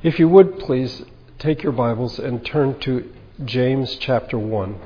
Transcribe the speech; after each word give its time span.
If 0.00 0.20
you 0.20 0.28
would 0.28 0.60
please 0.60 1.02
take 1.40 1.64
your 1.64 1.72
Bibles 1.72 2.20
and 2.20 2.46
turn 2.46 2.78
to 2.80 3.12
James 3.44 3.96
chapter 3.96 4.38
1. 4.38 4.78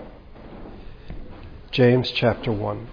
James 1.70 2.10
chapter 2.12 2.50
1. 2.50 2.86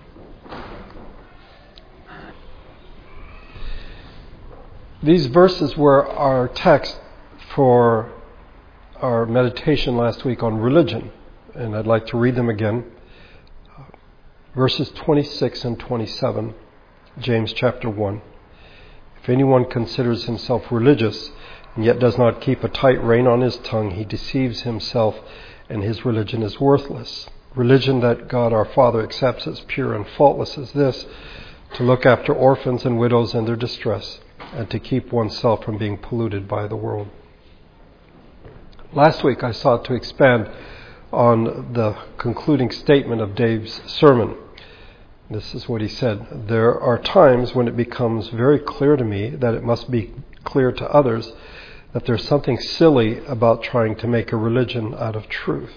These 5.01 5.27
verses 5.27 5.77
were 5.77 6.05
our 6.05 6.49
text 6.49 6.99
for 7.55 8.11
our 8.97 9.25
meditation 9.25 9.95
last 9.95 10.25
week 10.25 10.43
on 10.43 10.57
religion, 10.57 11.13
and 11.55 11.73
I'd 11.73 11.87
like 11.87 12.05
to 12.07 12.17
read 12.17 12.35
them 12.35 12.49
again. 12.49 12.83
Verses 14.53 14.91
26 14.91 15.63
and 15.63 15.79
27, 15.79 16.53
James 17.17 17.53
chapter 17.53 17.89
1. 17.89 18.21
If 19.23 19.29
anyone 19.29 19.63
considers 19.63 20.25
himself 20.25 20.69
religious, 20.69 21.31
and 21.79 21.85
yet 21.85 21.97
does 21.97 22.17
not 22.17 22.41
keep 22.41 22.61
a 22.61 22.67
tight 22.67 23.01
rein 23.01 23.25
on 23.25 23.39
his 23.39 23.55
tongue, 23.59 23.91
he 23.91 24.03
deceives 24.03 24.63
himself, 24.63 25.17
and 25.69 25.81
his 25.81 26.03
religion 26.03 26.43
is 26.43 26.59
worthless. 26.59 27.29
Religion 27.55 28.01
that 28.01 28.27
God 28.27 28.51
our 28.51 28.65
Father 28.65 29.01
accepts 29.01 29.47
as 29.47 29.61
pure 29.61 29.93
and 29.93 30.05
faultless 30.05 30.57
is 30.57 30.73
this 30.73 31.05
to 31.75 31.83
look 31.83 32.05
after 32.05 32.33
orphans 32.33 32.83
and 32.83 32.99
widows 32.99 33.33
in 33.33 33.45
their 33.45 33.55
distress, 33.55 34.19
and 34.51 34.69
to 34.69 34.77
keep 34.77 35.13
oneself 35.13 35.63
from 35.63 35.77
being 35.77 35.97
polluted 35.97 36.49
by 36.49 36.67
the 36.67 36.75
world. 36.75 37.07
Last 38.91 39.23
week 39.23 39.41
I 39.41 39.53
sought 39.53 39.85
to 39.85 39.93
expand 39.93 40.51
on 41.13 41.71
the 41.71 41.95
concluding 42.17 42.71
statement 42.71 43.21
of 43.21 43.35
Dave's 43.35 43.79
sermon. 43.89 44.35
This 45.31 45.55
is 45.55 45.69
what 45.69 45.79
he 45.79 45.87
said 45.87 46.49
There 46.49 46.77
are 46.77 46.99
times 46.99 47.55
when 47.55 47.69
it 47.69 47.77
becomes 47.77 48.27
very 48.27 48.59
clear 48.59 48.97
to 48.97 49.05
me 49.05 49.29
that 49.29 49.53
it 49.53 49.63
must 49.63 49.89
be 49.89 50.13
clear 50.43 50.73
to 50.73 50.93
others 50.93 51.31
that 51.93 52.05
there's 52.05 52.27
something 52.27 52.59
silly 52.59 53.23
about 53.25 53.63
trying 53.63 53.95
to 53.95 54.07
make 54.07 54.31
a 54.31 54.37
religion 54.37 54.93
out 54.97 55.15
of 55.15 55.27
truth. 55.27 55.73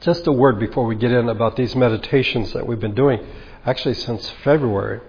Just 0.00 0.26
a 0.26 0.32
word 0.32 0.60
before 0.60 0.86
we 0.86 0.94
get 0.94 1.10
in 1.10 1.28
about 1.28 1.56
these 1.56 1.74
meditations 1.74 2.52
that 2.52 2.66
we've 2.66 2.78
been 2.78 2.94
doing, 2.94 3.24
actually 3.64 3.94
since 3.94 4.30
February. 4.44 5.00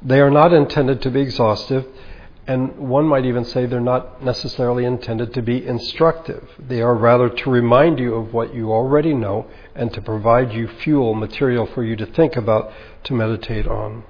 They 0.00 0.20
are 0.20 0.30
not 0.30 0.52
intended 0.52 1.02
to 1.02 1.10
be 1.10 1.20
exhaustive, 1.20 1.84
and 2.46 2.78
one 2.78 3.04
might 3.04 3.26
even 3.26 3.44
say 3.44 3.66
they're 3.66 3.80
not 3.80 4.24
necessarily 4.24 4.86
intended 4.86 5.34
to 5.34 5.42
be 5.42 5.66
instructive. 5.66 6.48
They 6.58 6.80
are 6.80 6.94
rather 6.94 7.28
to 7.28 7.50
remind 7.50 7.98
you 7.98 8.14
of 8.14 8.32
what 8.32 8.54
you 8.54 8.72
already 8.72 9.12
know 9.12 9.46
and 9.74 9.92
to 9.92 10.00
provide 10.00 10.54
you 10.54 10.66
fuel, 10.66 11.12
material 11.12 11.66
for 11.66 11.84
you 11.84 11.94
to 11.96 12.06
think 12.06 12.36
about, 12.36 12.72
to 13.04 13.12
meditate 13.12 13.66
on. 13.66 14.04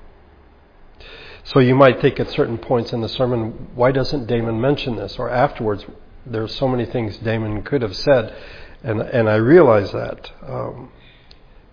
So 1.48 1.60
you 1.60 1.74
might 1.74 2.02
think 2.02 2.20
at 2.20 2.28
certain 2.28 2.58
points 2.58 2.92
in 2.92 3.00
the 3.00 3.08
sermon, 3.08 3.70
why 3.74 3.90
doesn't 3.90 4.26
Damon 4.26 4.60
mention 4.60 4.96
this? 4.96 5.18
Or 5.18 5.30
afterwards, 5.30 5.82
there's 6.26 6.54
so 6.54 6.68
many 6.68 6.84
things 6.84 7.16
Damon 7.16 7.62
could 7.62 7.80
have 7.80 7.96
said, 7.96 8.36
and 8.84 9.00
and 9.00 9.30
I 9.30 9.36
realize 9.36 9.90
that 9.92 10.30
um, 10.46 10.90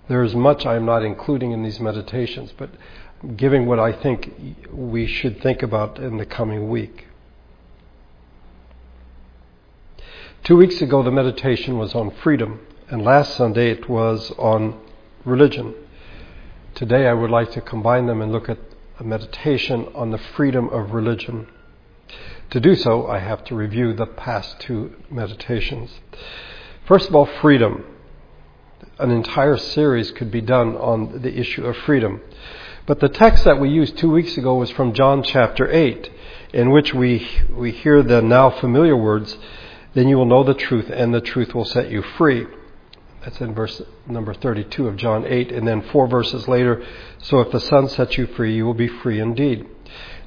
there 0.08 0.24
is 0.24 0.34
much 0.34 0.66
I 0.66 0.78
am 0.78 0.86
not 0.86 1.04
including 1.04 1.52
in 1.52 1.62
these 1.62 1.82
meditations, 1.82 2.54
but 2.58 2.70
giving 3.36 3.66
what 3.66 3.78
I 3.78 3.92
think 3.92 4.64
we 4.72 5.08
should 5.08 5.42
think 5.42 5.62
about 5.62 6.00
in 6.00 6.16
the 6.16 6.26
coming 6.26 6.70
week. 6.70 7.08
Two 10.46 10.56
weeks 10.56 10.82
ago, 10.82 11.04
the 11.04 11.12
meditation 11.12 11.78
was 11.78 11.94
on 11.94 12.12
freedom, 12.12 12.62
and 12.88 13.04
last 13.04 13.36
Sunday 13.36 13.72
it 13.72 13.90
was 13.90 14.32
on 14.38 14.80
religion. 15.26 15.76
Today, 16.76 17.08
I 17.08 17.14
would 17.14 17.30
like 17.30 17.52
to 17.52 17.60
combine 17.60 18.06
them 18.06 18.22
and 18.22 18.32
look 18.32 18.48
at 18.48 18.60
a 19.00 19.04
meditation 19.04 19.88
on 19.94 20.12
the 20.12 20.18
freedom 20.18 20.70
of 20.70 20.92
religion. 20.92 21.48
To 22.52 22.60
do 22.60 22.76
so, 22.76 23.08
I 23.08 23.20
have 23.20 23.44
to 23.46 23.56
review 23.56 23.94
the 23.94 24.06
past 24.06 24.60
two 24.60 24.96
meditations. 25.10 26.00
First 26.86 27.10
of 27.10 27.16
all, 27.16 27.26
freedom. 27.26 27.84
An 28.98 29.12
entire 29.12 29.58
series 29.58 30.12
could 30.12 30.32
be 30.32 30.42
done 30.42 30.78
on 30.78 31.22
the 31.22 31.38
issue 31.38 31.66
of 31.66 31.76
freedom. 31.78 32.22
But 32.86 33.00
the 33.00 33.10
text 33.10 33.44
that 33.44 33.60
we 33.60 33.70
used 33.70 33.98
two 33.98 34.12
weeks 34.12 34.38
ago 34.38 34.56
was 34.56 34.70
from 34.72 34.94
John 34.94 35.24
chapter 35.24 35.70
8, 35.70 36.10
in 36.54 36.72
which 36.72 36.94
we, 36.94 37.28
we 37.50 37.72
hear 37.72 38.04
the 38.04 38.22
now 38.22 38.52
familiar 38.52 38.96
words, 38.96 39.38
Then 39.96 40.08
you 40.08 40.18
will 40.18 40.26
know 40.26 40.44
the 40.44 40.54
truth, 40.54 40.90
and 40.90 41.14
the 41.14 41.22
truth 41.22 41.56
will 41.56 41.66
set 41.66 41.90
you 41.90 42.02
free. 42.02 42.46
That's 43.26 43.42
in 43.42 43.56
verse 43.56 43.82
number 44.06 44.36
32 44.36 44.88
of 44.88 44.98
John 44.98 45.26
8. 45.26 45.52
And 45.52 45.68
then 45.68 45.82
four 45.82 46.08
verses 46.08 46.48
later, 46.48 46.86
so 47.18 47.40
if 47.40 47.52
the 47.52 47.60
Son 47.60 47.90
sets 47.90 48.20
you 48.20 48.28
free, 48.28 48.56
you 48.56 48.68
will 48.68 48.76
be 48.76 48.88
free 48.88 49.20
indeed. 49.20 49.66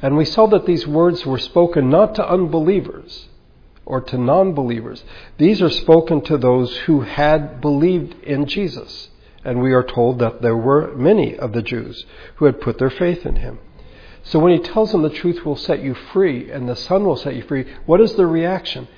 And 0.03 0.17
we 0.17 0.25
saw 0.25 0.49
that 0.49 0.67
these 0.67 0.85
words 0.85 1.25
were 1.25 1.39
spoken 1.39 1.91
not 1.91 2.17
to 2.17 2.29
unbelievers 2.29 3.29
or 3.87 4.01
to 4.01 4.19
non 4.19 4.53
believers. 4.53 5.05
These 5.39 5.63
are 5.63 5.71
spoken 5.71 6.23
to 6.23 6.37
those 6.37 6.77
who 6.79 7.03
had 7.03 7.61
believed 7.61 8.21
in 8.25 8.47
Jesus. 8.47 9.11
And 9.45 9.63
we 9.63 9.73
are 9.73 9.85
told 9.85 10.19
that 10.19 10.43
there 10.43 10.57
were 10.57 10.93
many 10.97 11.37
of 11.37 11.53
the 11.53 11.63
Jews 11.63 12.05
who 12.37 12.47
had 12.47 12.61
put 12.61 12.79
their 12.79 12.91
faith 12.91 13.25
in 13.25 13.37
him. 13.37 13.61
So 14.25 14.41
when 14.41 14.53
he 14.53 14.59
tells 14.59 14.91
them 14.91 15.03
the 15.03 15.11
truth 15.11 15.47
will 15.47 15.57
set 15.57 15.85
you 15.85 15.95
free 15.95 16.51
and 16.51 16.69
the 16.69 16.75
Son 16.75 17.05
will 17.05 17.17
set 17.17 17.37
you 17.37 17.43
free, 17.43 17.65
what 17.87 18.01
is 18.01 18.15
the 18.15 18.27
reaction? 18.27 18.89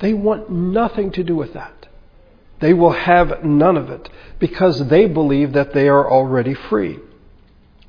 They 0.00 0.14
want 0.14 0.50
nothing 0.50 1.12
to 1.12 1.22
do 1.22 1.36
with 1.36 1.52
that. 1.52 1.81
They 2.62 2.72
will 2.72 2.92
have 2.92 3.44
none 3.44 3.76
of 3.76 3.90
it 3.90 4.08
because 4.38 4.86
they 4.86 5.06
believe 5.06 5.52
that 5.52 5.74
they 5.74 5.88
are 5.88 6.08
already 6.08 6.54
free. 6.54 7.00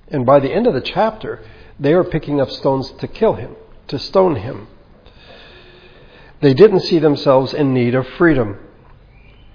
And 0.08 0.26
by 0.26 0.40
the 0.40 0.52
end 0.52 0.66
of 0.66 0.74
the 0.74 0.82
chapter, 0.82 1.42
they 1.80 1.94
are 1.94 2.04
picking 2.04 2.42
up 2.42 2.50
stones 2.50 2.90
to 2.94 3.08
kill 3.08 3.34
him, 3.34 3.56
to 3.90 4.00
stone 4.00 4.36
him. 4.36 4.68
They 6.42 6.56
didn't 6.56 6.80
see 6.80 6.98
themselves 6.98 7.54
in 7.54 7.72
need 7.72 7.94
of 7.94 8.08
freedom. 8.18 8.58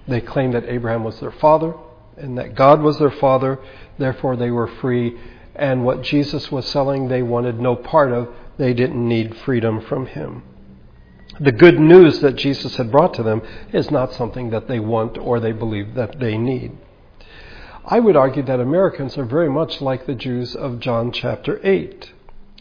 They 0.07 0.21
claimed 0.21 0.55
that 0.55 0.69
Abraham 0.69 1.03
was 1.03 1.19
their 1.19 1.33
father 1.33 1.75
and 2.17 2.39
that 2.39 2.55
God 2.55 2.81
was 2.81 3.01
their 3.01 3.11
father, 3.11 3.59
therefore 3.99 4.37
they 4.37 4.53
were 4.53 4.69
free. 4.69 5.19
And 5.57 5.85
what 5.85 6.03
Jesus 6.03 6.53
was 6.53 6.65
selling, 6.69 7.09
they 7.09 7.23
wanted 7.23 7.59
no 7.59 7.75
part 7.75 8.13
of. 8.13 8.29
They 8.57 8.73
didn't 8.73 9.07
need 9.09 9.37
freedom 9.39 9.81
from 9.81 10.07
him 10.07 10.45
the 11.41 11.53
good 11.53 11.79
news 11.79 12.21
that 12.21 12.37
Jesus 12.37 12.77
had 12.77 12.91
brought 12.91 13.15
to 13.15 13.23
them 13.23 13.43
is 13.73 13.91
not 13.91 14.13
something 14.13 14.51
that 14.51 14.69
they 14.69 14.81
want 14.81 15.17
or 15.19 15.41
they 15.41 15.53
believe 15.53 15.95
that 15.95 16.19
they 16.19 16.37
need. 16.37 16.77
I 17.85 18.01
would 18.01 18.17
argue 18.17 18.43
that 18.43 18.61
Americans 18.61 19.17
are 19.17 19.25
very 19.25 19.49
much 19.49 19.81
like 19.81 20.07
the 20.07 20.15
Jews 20.15 20.55
of 20.55 20.81
John 20.81 21.11
chapter 21.11 21.61
8. 21.65 22.13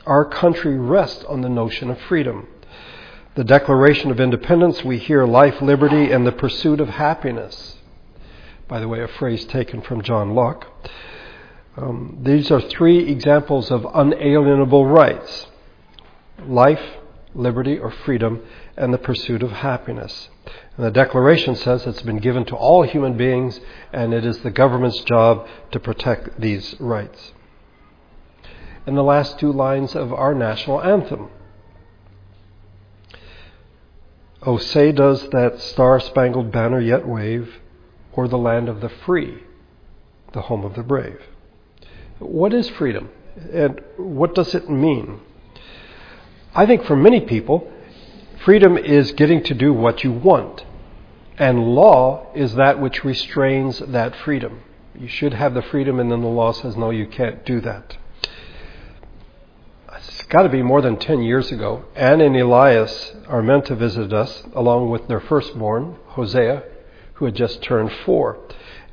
Our 0.05 0.23
country 0.23 0.77
rests 0.77 1.25
on 1.25 1.41
the 1.41 1.49
notion 1.49 1.89
of 1.89 1.99
freedom. 2.01 2.47
The 3.35 3.43
Declaration 3.43 4.09
of 4.09 4.19
Independence, 4.19 4.83
we 4.83 4.97
hear 4.97 5.25
life, 5.25 5.61
liberty, 5.61 6.11
and 6.11 6.25
the 6.25 6.31
pursuit 6.31 6.79
of 6.79 6.89
happiness. 6.89 7.75
By 8.67 8.79
the 8.79 8.87
way, 8.87 9.01
a 9.01 9.07
phrase 9.07 9.45
taken 9.45 9.81
from 9.81 10.01
John 10.01 10.33
Locke. 10.33 10.65
Um, 11.75 12.19
these 12.21 12.49
are 12.49 12.61
three 12.61 13.09
examples 13.09 13.69
of 13.69 13.85
unalienable 13.93 14.85
rights 14.85 15.47
life, 16.45 16.96
liberty, 17.37 17.77
or 17.77 17.91
freedom, 17.91 18.41
and 18.75 18.93
the 18.93 18.97
pursuit 18.97 19.43
of 19.43 19.51
happiness. 19.51 20.29
And 20.75 20.85
the 20.85 20.91
Declaration 20.91 21.55
says 21.55 21.85
it's 21.85 22.01
been 22.01 22.17
given 22.17 22.45
to 22.45 22.55
all 22.55 22.83
human 22.83 23.15
beings, 23.15 23.59
and 23.93 24.13
it 24.13 24.25
is 24.25 24.39
the 24.39 24.51
government's 24.51 25.01
job 25.01 25.47
to 25.71 25.79
protect 25.79 26.39
these 26.39 26.75
rights. 26.79 27.33
And 28.85 28.97
the 28.97 29.03
last 29.03 29.39
two 29.39 29.51
lines 29.51 29.95
of 29.95 30.13
our 30.13 30.33
national 30.33 30.81
anthem. 30.81 31.29
Oh, 34.41 34.57
say 34.57 34.91
does 34.91 35.29
that 35.29 35.59
star 35.59 35.99
spangled 35.99 36.51
banner 36.51 36.79
yet 36.79 37.07
wave 37.07 37.59
o'er 38.17 38.27
the 38.27 38.37
land 38.37 38.69
of 38.69 38.81
the 38.81 38.89
free, 38.89 39.43
the 40.33 40.43
home 40.43 40.63
of 40.63 40.75
the 40.75 40.83
brave? 40.83 41.19
What 42.19 42.53
is 42.53 42.69
freedom? 42.69 43.09
And 43.51 43.81
what 43.97 44.33
does 44.33 44.55
it 44.55 44.69
mean? 44.69 45.19
I 46.57 46.65
think 46.65 46.83
for 46.83 46.97
many 46.97 47.21
people, 47.21 47.71
Freedom 48.47 48.77
is 48.77 49.11
getting 49.11 49.43
to 49.43 49.53
do 49.53 49.73
what 49.73 50.05
you 50.05 50.11
want, 50.13 50.63
and 51.37 51.75
law 51.75 52.27
is 52.33 52.55
that 52.55 52.79
which 52.79 53.03
restrains 53.03 53.79
that 53.79 54.15
freedom. 54.15 54.61
You 54.97 55.09
should 55.09 55.33
have 55.33 55.53
the 55.53 55.61
freedom, 55.61 55.99
and 55.99 56.11
then 56.11 56.21
the 56.21 56.27
law 56.27 56.53
says, 56.53 56.77
no, 56.77 56.89
you 56.89 57.07
can't 57.07 57.45
do 57.45 57.59
that. 57.59 57.97
It's 59.95 60.21
got 60.27 60.43
to 60.43 60.49
be 60.49 60.61
more 60.61 60.81
than 60.81 60.97
10 60.97 61.23
years 61.23 61.51
ago. 61.51 61.83
Anne 61.95 62.21
and 62.21 62.37
Elias 62.37 63.15
are 63.27 63.41
meant 63.41 63.65
to 63.65 63.75
visit 63.75 64.13
us, 64.13 64.43
along 64.53 64.91
with 64.91 65.07
their 65.07 65.19
firstborn, 65.19 65.97
Hosea, 66.05 66.63
who 67.15 67.25
had 67.25 67.35
just 67.35 67.61
turned 67.61 67.91
four. 68.05 68.37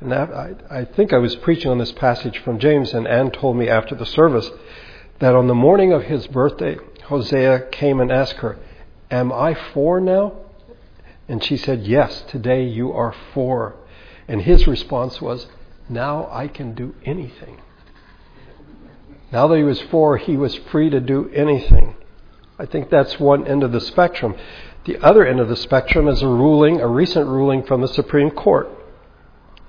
And 0.01 0.13
I, 0.13 0.55
I 0.69 0.83
think 0.83 1.13
I 1.13 1.17
was 1.19 1.35
preaching 1.37 1.71
on 1.71 1.77
this 1.77 1.93
passage 1.93 2.39
from 2.39 2.59
James, 2.59 2.93
and 2.93 3.07
Anne 3.07 3.31
told 3.31 3.55
me 3.55 3.69
after 3.69 3.95
the 3.95 4.05
service 4.05 4.49
that 5.19 5.33
on 5.35 5.47
the 5.47 5.55
morning 5.55 5.93
of 5.93 6.03
his 6.03 6.27
birthday, 6.27 6.77
Hosea 7.05 7.67
came 7.71 7.99
and 7.99 8.11
asked 8.11 8.37
her, 8.37 8.57
Am 9.11 9.31
I 9.31 9.53
four 9.53 9.99
now? 9.99 10.33
And 11.27 11.43
she 11.43 11.57
said, 11.57 11.85
Yes, 11.85 12.23
today 12.27 12.63
you 12.63 12.91
are 12.91 13.13
four. 13.33 13.75
And 14.27 14.41
his 14.41 14.67
response 14.67 15.21
was, 15.21 15.47
Now 15.89 16.27
I 16.31 16.47
can 16.47 16.73
do 16.73 16.95
anything. 17.03 17.61
Now 19.31 19.47
that 19.47 19.57
he 19.57 19.63
was 19.63 19.81
four, 19.81 20.17
he 20.17 20.37
was 20.37 20.55
free 20.55 20.89
to 20.89 20.99
do 20.99 21.29
anything. 21.29 21.95
I 22.57 22.65
think 22.65 22.89
that's 22.89 23.19
one 23.19 23.47
end 23.47 23.63
of 23.63 23.71
the 23.71 23.81
spectrum. 23.81 24.35
The 24.85 24.97
other 24.99 25.25
end 25.25 25.39
of 25.39 25.49
the 25.49 25.55
spectrum 25.55 26.07
is 26.07 26.21
a 26.21 26.27
ruling, 26.27 26.79
a 26.79 26.87
recent 26.87 27.27
ruling 27.27 27.63
from 27.63 27.81
the 27.81 27.87
Supreme 27.87 28.31
Court. 28.31 28.69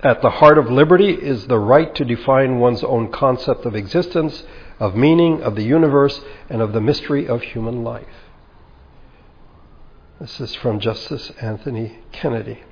At 0.01 0.21
the 0.21 0.29
heart 0.29 0.57
of 0.57 0.69
liberty 0.69 1.09
is 1.09 1.47
the 1.47 1.57
right 1.57 1.93
to 1.95 2.05
define 2.05 2.59
one's 2.59 2.83
own 2.83 3.11
concept 3.11 3.65
of 3.65 3.75
existence, 3.75 4.43
of 4.79 4.95
meaning, 4.95 5.41
of 5.41 5.55
the 5.55 5.63
universe, 5.63 6.21
and 6.49 6.61
of 6.61 6.73
the 6.73 6.81
mystery 6.81 7.27
of 7.27 7.41
human 7.41 7.83
life. 7.83 8.05
This 10.19 10.39
is 10.39 10.55
from 10.55 10.79
Justice 10.79 11.31
Anthony 11.41 11.99
Kennedy. 12.11 12.63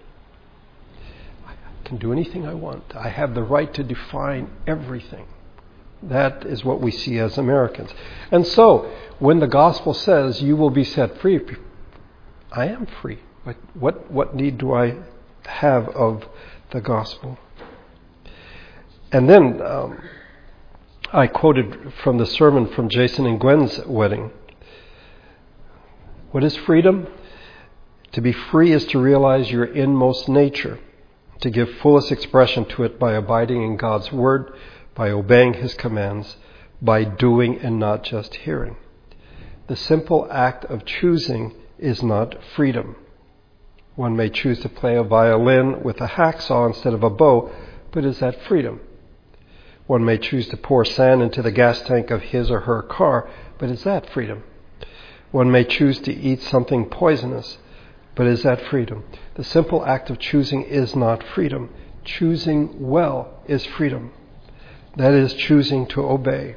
I 1.48 1.54
can 1.84 1.98
do 1.98 2.12
anything 2.12 2.48
I 2.48 2.54
want. 2.54 2.96
I 2.96 3.10
have 3.10 3.36
the 3.36 3.44
right 3.44 3.72
to 3.75 3.84
define 3.84 4.50
everything. 4.66 5.28
That 6.02 6.46
is 6.46 6.63
what 6.63 6.81
we 6.81 6.92
see 6.92 7.19
as 7.19 7.38
Americans. 7.38 7.92
And 8.31 8.46
so, 8.46 8.92
when 9.19 9.40
the 9.40 9.48
gospel 9.48 9.94
says 9.94 10.42
you 10.42 10.56
will 10.56 10.69
be 10.69 10.84
set 10.84 11.19
free, 11.19 11.40
I 12.52 12.68
am 12.68 12.88
free. 13.02 13.19
But 13.44 13.57
what, 13.74 14.12
what 14.12 14.36
need 14.36 14.57
do 14.57 14.74
I 14.74 14.98
have 15.46 15.88
of 15.90 16.28
the 16.72 16.81
gospel? 16.81 17.38
And 19.12 19.30
then 19.30 19.62
um, 19.62 20.02
I 21.13 21.28
quoted 21.28 21.94
from 22.04 22.18
the 22.18 22.25
sermon 22.25 22.68
from 22.68 22.90
Jason 22.90 23.25
and 23.25 23.40
Gwen's 23.40 23.80
wedding. 23.86 24.31
What 26.31 26.44
is 26.44 26.56
freedom? 26.56 27.07
To 28.13 28.22
be 28.22 28.31
free 28.31 28.72
is 28.72 28.86
to 28.88 29.00
realize 29.00 29.52
your 29.52 29.66
inmost 29.66 30.28
nature, 30.28 30.80
to 31.42 31.50
give 31.50 31.69
fullest 31.81 32.12
expression 32.12 32.66
to 32.66 32.84
it 32.84 33.00
by 33.00 33.13
abiding 33.13 33.62
in 33.62 33.78
God's 33.78 34.12
word 34.12 34.54
by 34.96 35.12
obeying 35.12 35.56
his 35.56 35.74
commands, 35.74 36.38
by 36.81 37.04
doing 37.04 37.60
and 37.60 37.78
not 37.78 38.04
just 38.04 38.34
hearing. 38.36 38.78
The 39.68 39.75
simple 39.75 40.28
act 40.31 40.66
of 40.66 40.86
choosing 40.86 41.54
is 41.78 42.02
not 42.02 42.42
freedom. 42.56 42.96
One 43.96 44.16
may 44.16 44.30
choose 44.30 44.60
to 44.62 44.69
play 44.69 44.96
a 44.96 45.04
violin 45.04 45.84
with 45.84 46.00
a 46.02 46.07
hacksaw 46.07 46.68
instead 46.68 46.94
of 46.94 47.04
a 47.04 47.10
bow, 47.10 47.52
but 47.92 48.06
is 48.06 48.19
that 48.19 48.42
freedom? 48.44 48.80
One 49.87 50.03
may 50.03 50.17
choose 50.17 50.47
to 50.49 50.57
pour 50.57 50.83
sand 50.83 51.21
into 51.21 51.41
the 51.41 51.51
gas 51.51 51.81
tank 51.81 52.09
of 52.09 52.21
his 52.21 52.49
or 52.49 52.61
her 52.61 52.81
car, 52.81 53.29
but 53.57 53.69
is 53.69 53.83
that 53.83 54.09
freedom? 54.09 54.43
One 55.31 55.51
may 55.51 55.63
choose 55.63 55.99
to 56.01 56.13
eat 56.13 56.41
something 56.41 56.85
poisonous, 56.85 57.57
but 58.15 58.25
is 58.25 58.43
that 58.43 58.61
freedom? 58.61 59.03
The 59.35 59.43
simple 59.43 59.85
act 59.85 60.09
of 60.09 60.17
choosing 60.17 60.63
is 60.63 60.95
not 60.95 61.23
freedom. 61.23 61.69
Choosing 62.03 62.87
well 62.87 63.43
is 63.47 63.65
freedom. 63.65 64.11
That 64.95 65.13
is 65.13 65.33
choosing 65.33 65.85
to 65.87 66.07
obey. 66.07 66.55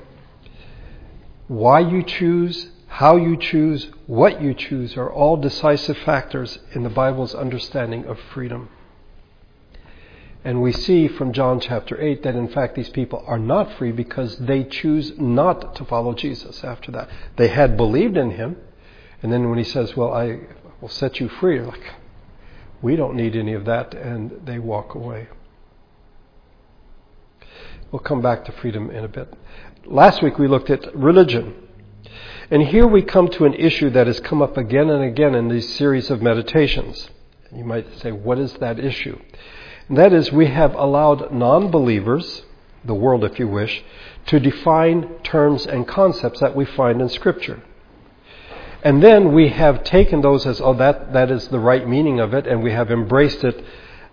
Why 1.48 1.80
you 1.80 2.02
choose, 2.02 2.68
how 2.86 3.16
you 3.16 3.36
choose, 3.36 3.88
what 4.06 4.40
you 4.40 4.54
choose 4.54 4.96
are 4.96 5.12
all 5.12 5.36
decisive 5.36 5.98
factors 5.98 6.58
in 6.72 6.82
the 6.82 6.90
Bible's 6.90 7.34
understanding 7.34 8.04
of 8.06 8.18
freedom. 8.32 8.70
And 10.44 10.62
we 10.62 10.72
see 10.72 11.08
from 11.08 11.32
John 11.32 11.60
chapter 11.60 12.00
8 12.00 12.22
that 12.22 12.36
in 12.36 12.48
fact 12.48 12.74
these 12.74 12.88
people 12.90 13.24
are 13.26 13.38
not 13.38 13.72
free 13.76 13.92
because 13.92 14.38
they 14.38 14.64
choose 14.64 15.12
not 15.18 15.74
to 15.76 15.84
follow 15.84 16.14
Jesus 16.14 16.62
after 16.62 16.92
that. 16.92 17.08
They 17.36 17.48
had 17.48 17.76
believed 17.76 18.16
in 18.16 18.30
him, 18.30 18.56
and 19.22 19.32
then 19.32 19.48
when 19.48 19.58
he 19.58 19.64
says, 19.64 19.96
Well, 19.96 20.12
I 20.12 20.40
will 20.80 20.88
set 20.88 21.18
you 21.18 21.28
free, 21.28 21.60
like, 21.60 21.94
we 22.80 22.94
don't 22.94 23.16
need 23.16 23.34
any 23.34 23.54
of 23.54 23.64
that, 23.64 23.94
and 23.94 24.46
they 24.46 24.58
walk 24.58 24.94
away. 24.94 25.28
We'll 27.90 28.00
come 28.00 28.22
back 28.22 28.44
to 28.44 28.52
freedom 28.52 28.90
in 28.90 29.04
a 29.04 29.08
bit. 29.08 29.32
Last 29.86 30.22
week 30.22 30.38
we 30.38 30.46
looked 30.46 30.70
at 30.70 30.94
religion. 30.94 31.54
And 32.50 32.62
here 32.62 32.86
we 32.86 33.02
come 33.02 33.28
to 33.28 33.44
an 33.44 33.54
issue 33.54 33.90
that 33.90 34.06
has 34.06 34.20
come 34.20 34.40
up 34.40 34.56
again 34.56 34.88
and 34.90 35.02
again 35.02 35.34
in 35.34 35.48
these 35.48 35.74
series 35.74 36.10
of 36.10 36.22
meditations. 36.22 37.10
You 37.54 37.64
might 37.64 37.98
say, 37.98 38.12
what 38.12 38.38
is 38.38 38.52
that 38.54 38.78
issue? 38.78 39.18
And 39.88 39.96
that 39.96 40.12
is, 40.12 40.30
we 40.30 40.46
have 40.46 40.74
allowed 40.74 41.32
non 41.32 41.70
believers, 41.70 42.42
the 42.84 42.94
world 42.94 43.24
if 43.24 43.38
you 43.38 43.48
wish, 43.48 43.82
to 44.26 44.38
define 44.38 45.08
terms 45.22 45.66
and 45.66 45.88
concepts 45.88 46.40
that 46.40 46.54
we 46.54 46.64
find 46.64 47.00
in 47.00 47.08
Scripture. 47.08 47.62
And 48.82 49.02
then 49.02 49.32
we 49.32 49.48
have 49.48 49.82
taken 49.82 50.20
those 50.20 50.46
as, 50.46 50.60
oh, 50.60 50.74
that, 50.74 51.12
that 51.12 51.30
is 51.30 51.48
the 51.48 51.58
right 51.58 51.86
meaning 51.88 52.20
of 52.20 52.32
it, 52.32 52.46
and 52.46 52.62
we 52.62 52.72
have 52.72 52.90
embraced 52.90 53.42
it 53.42 53.64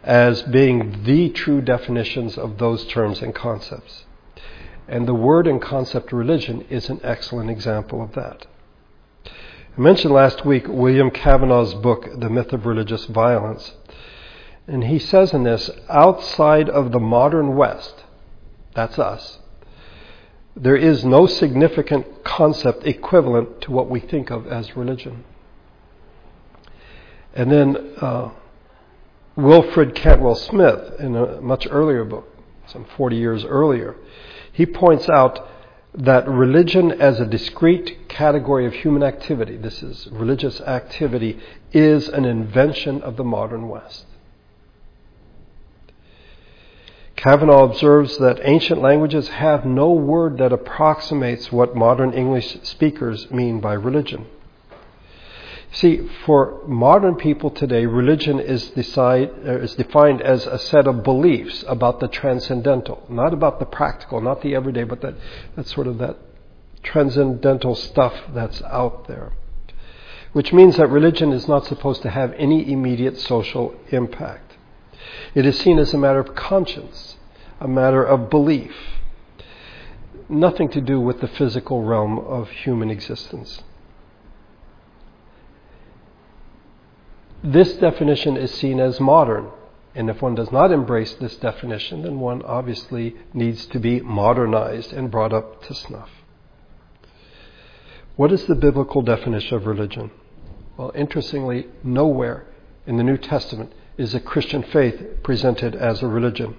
as 0.04 0.42
being 0.44 1.04
the 1.04 1.30
true 1.30 1.62
definitions 1.62 2.38
of 2.38 2.58
those 2.58 2.86
terms 2.86 3.22
and 3.22 3.36
concepts. 3.36 4.06
And 4.88 5.08
the 5.08 5.14
word 5.14 5.48
and 5.48 5.62
concept 5.62 6.12
religion 6.12 6.66
is 6.70 6.90
an 6.90 7.00
excellent 7.04 7.50
example 7.50 8.02
of 8.02 8.14
that. 8.14 8.46
I 9.78 9.82
mentioned 9.82 10.14
last 10.14 10.46
week 10.46 10.68
William 10.68 11.12
Cavanaugh's 11.12 11.74
book, 11.74 12.08
The 12.20 12.30
Myth 12.30 12.54
of 12.54 12.66
Religious 12.66 13.06
Violence. 13.06 13.74
And 14.68 14.84
he 14.86 15.00
says 15.00 15.34
in 15.34 15.44
this 15.44 15.70
outside 15.90 16.70
of 16.70 16.92
the 16.92 17.00
modern 17.00 17.56
West, 17.56 18.04
that's 18.74 18.98
us, 18.98 19.40
there 20.56 20.76
is 20.76 21.06
no 21.06 21.28
significant 21.28 22.24
concept 22.24 22.86
equivalent 22.86 23.62
to 23.62 23.72
what 23.72 23.90
we 23.90 24.00
think 24.00 24.32
of 24.32 24.48
as 24.48 24.76
religion. 24.76 25.24
And 27.34 27.52
then 27.52 27.94
uh, 28.02 28.32
Wilfred 29.36 29.94
Cantwell 29.94 30.36
Smith, 30.36 30.94
in 31.00 31.16
a 31.16 31.42
much 31.42 31.68
earlier 31.70 32.06
book, 32.06 32.28
some 32.68 32.86
40 32.98 33.18
years 33.18 33.44
earlier, 33.44 33.96
he 34.52 34.66
points 34.66 35.10
out 35.10 35.48
that 35.94 36.28
religion 36.28 36.92
as 36.92 37.20
a 37.20 37.26
discrete 37.26 38.08
category 38.08 38.66
of 38.66 38.74
human 38.74 39.04
activity, 39.04 39.58
this 39.58 39.84
is 39.84 40.08
religious 40.12 40.62
activity, 40.62 41.40
is 41.74 42.08
an 42.08 42.26
invention 42.26 43.02
of 43.02 43.18
the 43.18 43.24
modern 43.24 43.68
West. 43.68 44.06
Cavanaugh 47.16 47.64
observes 47.64 48.18
that 48.18 48.40
ancient 48.44 48.82
languages 48.82 49.30
have 49.30 49.66
no 49.66 49.92
word 49.92 50.38
that 50.38 50.52
approximates 50.52 51.52
what 51.52 51.76
modern 51.76 52.14
English 52.14 52.58
speakers 52.64 53.32
mean 53.32 53.60
by 53.62 53.74
religion. 53.74 54.26
See, 55.72 56.08
for 56.26 56.62
modern 56.68 57.16
people 57.16 57.50
today, 57.50 57.86
religion 57.86 58.40
is, 58.40 58.70
decide, 58.70 59.30
uh, 59.46 59.60
is, 59.60 59.76
defined 59.76 60.22
as 60.22 60.46
a 60.48 60.58
set 60.58 60.88
of 60.88 61.04
beliefs 61.04 61.66
about 61.68 62.00
the 62.00 62.08
transcendental, 62.08 63.04
not 63.10 63.34
about 63.34 63.60
the 63.60 63.66
practical, 63.66 64.22
not 64.22 64.42
the 64.42 64.56
everyday, 64.56 64.84
but 64.84 65.02
that, 65.02 65.16
that 65.56 65.68
sort 65.68 65.88
of 65.88 65.98
that 65.98 66.18
transcendental 66.82 67.76
stuff 67.76 68.14
that's 68.34 68.62
out 68.62 69.08
there. 69.08 69.34
Which 70.32 70.54
means 70.54 70.78
that 70.78 70.88
religion 70.88 71.34
is 71.34 71.48
not 71.48 71.66
supposed 71.66 72.04
to 72.04 72.10
have 72.10 72.34
any 72.34 72.72
immediate 72.72 73.20
social 73.20 73.76
impact. 73.90 74.55
It 75.34 75.46
is 75.46 75.60
seen 75.60 75.80
as 75.80 75.94
a 75.94 75.98
matter 75.98 76.20
of 76.20 76.36
conscience, 76.36 77.18
a 77.60 77.68
matter 77.68 78.04
of 78.04 78.30
belief, 78.30 78.76
nothing 80.30 80.70
to 80.70 80.82
do 80.82 81.00
with 81.00 81.22
the 81.22 81.28
physical 81.28 81.84
realm 81.84 82.20
of 82.20 82.50
human 82.50 82.90
existence. 82.90 83.62
this 87.46 87.74
definition 87.74 88.38
is 88.38 88.52
seen 88.52 88.80
as 88.80 89.00
modern. 89.00 89.52
And 89.94 90.10
if 90.10 90.22
one 90.22 90.36
does 90.36 90.52
not 90.52 90.72
embrace 90.72 91.14
this 91.14 91.38
definition, 91.38 92.02
then 92.02 92.20
one 92.20 92.42
obviously 92.42 93.16
needs 93.34 93.66
to 93.68 93.80
be 93.80 94.02
modernized 94.02 94.92
and 94.92 95.12
brought 95.12 95.32
up 95.32 95.64
to 95.66 95.74
snuff. 95.74 96.10
What 98.16 98.32
is 98.32 98.46
the 98.46 98.56
biblical 98.56 99.02
definition 99.02 99.56
of 99.56 99.68
religion? 99.68 100.12
Well, 100.76 100.92
interestingly, 100.96 101.68
nowhere 101.84 102.46
in 102.86 102.98
the 102.98 103.04
New 103.04 103.18
Testament 103.18 103.72
is 103.98 104.14
a 104.14 104.20
Christian 104.20 104.64
faith 104.64 105.24
presented 105.24 105.76
as 105.76 106.02
a 106.02 106.08
religion. 106.08 106.56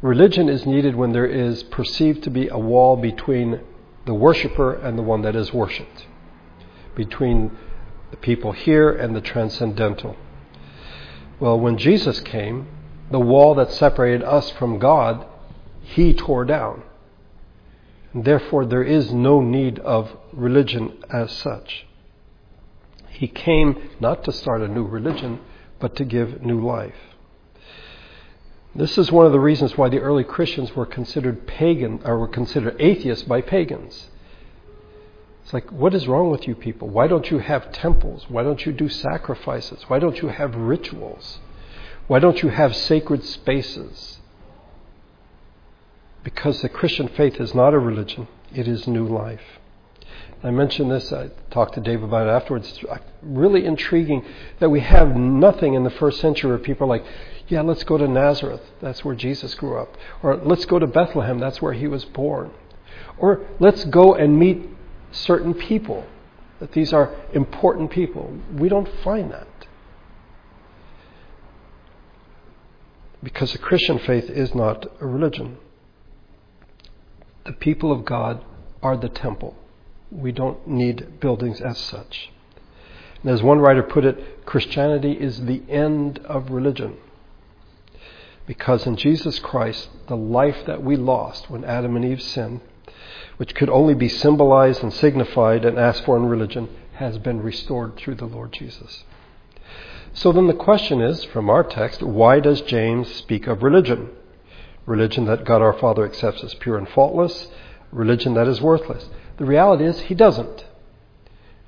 Religion 0.00 0.48
is 0.48 0.66
needed 0.66 0.96
when 0.96 1.12
there 1.12 1.26
is 1.26 1.62
perceived 1.64 2.24
to 2.24 2.30
be 2.30 2.48
a 2.48 2.58
wall 2.58 2.96
between 2.96 3.60
the 4.06 4.14
worshiper 4.14 4.74
and 4.74 4.98
the 4.98 5.02
one 5.02 5.22
that 5.22 5.36
is 5.36 5.52
worshipped, 5.52 6.06
between 6.96 7.56
the 8.10 8.16
people 8.16 8.52
here 8.52 8.90
and 8.90 9.14
the 9.14 9.20
transcendental. 9.20 10.16
Well, 11.38 11.58
when 11.58 11.76
Jesus 11.78 12.20
came, 12.20 12.68
the 13.10 13.20
wall 13.20 13.54
that 13.56 13.72
separated 13.72 14.24
us 14.24 14.50
from 14.50 14.78
God, 14.78 15.26
he 15.82 16.14
tore 16.14 16.44
down. 16.44 16.82
And 18.12 18.24
therefore, 18.24 18.66
there 18.66 18.82
is 18.82 19.12
no 19.12 19.40
need 19.40 19.78
of 19.80 20.16
religion 20.32 20.98
as 21.10 21.30
such. 21.32 21.86
He 23.08 23.28
came 23.28 23.90
not 24.00 24.24
to 24.24 24.32
start 24.32 24.62
a 24.62 24.68
new 24.68 24.84
religion, 24.84 25.40
but 25.82 25.96
to 25.96 26.04
give 26.04 26.42
new 26.42 26.64
life. 26.64 26.94
This 28.72 28.96
is 28.96 29.10
one 29.10 29.26
of 29.26 29.32
the 29.32 29.40
reasons 29.40 29.76
why 29.76 29.88
the 29.88 29.98
early 29.98 30.22
Christians 30.22 30.76
were 30.76 30.86
considered 30.86 31.44
pagan 31.44 32.00
or 32.04 32.18
were 32.18 32.28
considered 32.28 32.76
atheists 32.78 33.24
by 33.24 33.40
pagans. 33.40 34.08
It's 35.42 35.52
like, 35.52 35.72
what 35.72 35.92
is 35.92 36.06
wrong 36.06 36.30
with 36.30 36.46
you 36.46 36.54
people? 36.54 36.88
Why 36.88 37.08
don't 37.08 37.28
you 37.32 37.40
have 37.40 37.72
temples? 37.72 38.26
Why 38.28 38.44
don't 38.44 38.64
you 38.64 38.72
do 38.72 38.88
sacrifices? 38.88 39.82
Why 39.88 39.98
don't 39.98 40.22
you 40.22 40.28
have 40.28 40.54
rituals? 40.54 41.40
Why 42.06 42.20
don't 42.20 42.44
you 42.44 42.50
have 42.50 42.76
sacred 42.76 43.24
spaces? 43.24 44.20
Because 46.22 46.62
the 46.62 46.68
Christian 46.68 47.08
faith 47.08 47.40
is 47.40 47.56
not 47.56 47.74
a 47.74 47.78
religion, 47.80 48.28
it 48.54 48.68
is 48.68 48.86
new 48.86 49.04
life. 49.06 49.58
I 50.44 50.50
mentioned 50.50 50.90
this, 50.90 51.12
I 51.12 51.30
talked 51.50 51.74
to 51.74 51.80
Dave 51.80 52.02
about 52.02 52.26
it 52.26 52.30
afterwards. 52.30 52.68
It's 52.68 52.84
uh, 52.84 52.98
really 53.22 53.64
intriguing 53.64 54.24
that 54.58 54.70
we 54.70 54.80
have 54.80 55.16
nothing 55.16 55.74
in 55.74 55.84
the 55.84 55.90
first 55.90 56.20
century 56.20 56.50
where 56.50 56.58
people 56.58 56.86
are 56.86 56.88
like, 56.88 57.04
yeah, 57.46 57.60
let's 57.60 57.84
go 57.84 57.96
to 57.96 58.08
Nazareth, 58.08 58.62
that's 58.80 59.04
where 59.04 59.14
Jesus 59.14 59.54
grew 59.54 59.78
up. 59.78 59.96
Or 60.22 60.36
let's 60.36 60.64
go 60.64 60.78
to 60.80 60.86
Bethlehem, 60.86 61.38
that's 61.38 61.62
where 61.62 61.74
he 61.74 61.86
was 61.86 62.04
born. 62.04 62.50
Or 63.18 63.46
let's 63.60 63.84
go 63.84 64.14
and 64.14 64.38
meet 64.38 64.68
certain 65.12 65.54
people, 65.54 66.06
that 66.58 66.72
these 66.72 66.92
are 66.92 67.14
important 67.32 67.90
people. 67.92 68.36
We 68.52 68.68
don't 68.68 68.88
find 69.04 69.30
that. 69.30 69.46
Because 73.22 73.52
the 73.52 73.58
Christian 73.58 74.00
faith 74.00 74.28
is 74.28 74.54
not 74.54 74.86
a 75.00 75.06
religion. 75.06 75.58
The 77.44 77.52
people 77.52 77.92
of 77.92 78.04
God 78.04 78.44
are 78.82 78.96
the 78.96 79.08
temple. 79.08 79.56
We 80.12 80.30
don't 80.30 80.66
need 80.68 81.20
buildings 81.20 81.60
as 81.60 81.78
such. 81.78 82.30
And 83.22 83.30
as 83.30 83.42
one 83.42 83.60
writer 83.60 83.82
put 83.82 84.04
it, 84.04 84.44
Christianity 84.44 85.12
is 85.12 85.46
the 85.46 85.62
end 85.68 86.18
of 86.24 86.50
religion. 86.50 86.96
Because 88.46 88.86
in 88.86 88.96
Jesus 88.96 89.38
Christ, 89.38 89.88
the 90.08 90.16
life 90.16 90.66
that 90.66 90.82
we 90.82 90.96
lost 90.96 91.48
when 91.48 91.64
Adam 91.64 91.96
and 91.96 92.04
Eve 92.04 92.20
sinned, 92.20 92.60
which 93.36 93.54
could 93.54 93.70
only 93.70 93.94
be 93.94 94.08
symbolized 94.08 94.82
and 94.82 94.92
signified 94.92 95.64
and 95.64 95.78
asked 95.78 96.04
for 96.04 96.16
in 96.16 96.26
religion, 96.26 96.68
has 96.94 97.18
been 97.18 97.40
restored 97.40 97.96
through 97.96 98.16
the 98.16 98.26
Lord 98.26 98.52
Jesus. 98.52 99.04
So 100.12 100.30
then 100.30 100.46
the 100.46 100.54
question 100.54 101.00
is, 101.00 101.24
from 101.24 101.48
our 101.48 101.64
text, 101.64 102.02
why 102.02 102.40
does 102.40 102.60
James 102.60 103.10
speak 103.14 103.46
of 103.46 103.62
religion? 103.62 104.10
Religion 104.84 105.24
that 105.24 105.44
God 105.44 105.62
our 105.62 105.72
Father 105.72 106.04
accepts 106.04 106.44
as 106.44 106.54
pure 106.54 106.76
and 106.76 106.88
faultless, 106.88 107.46
religion 107.92 108.34
that 108.34 108.48
is 108.48 108.60
worthless. 108.60 109.08
The 109.38 109.44
reality 109.44 109.84
is, 109.84 110.00
he 110.00 110.14
doesn't. 110.14 110.66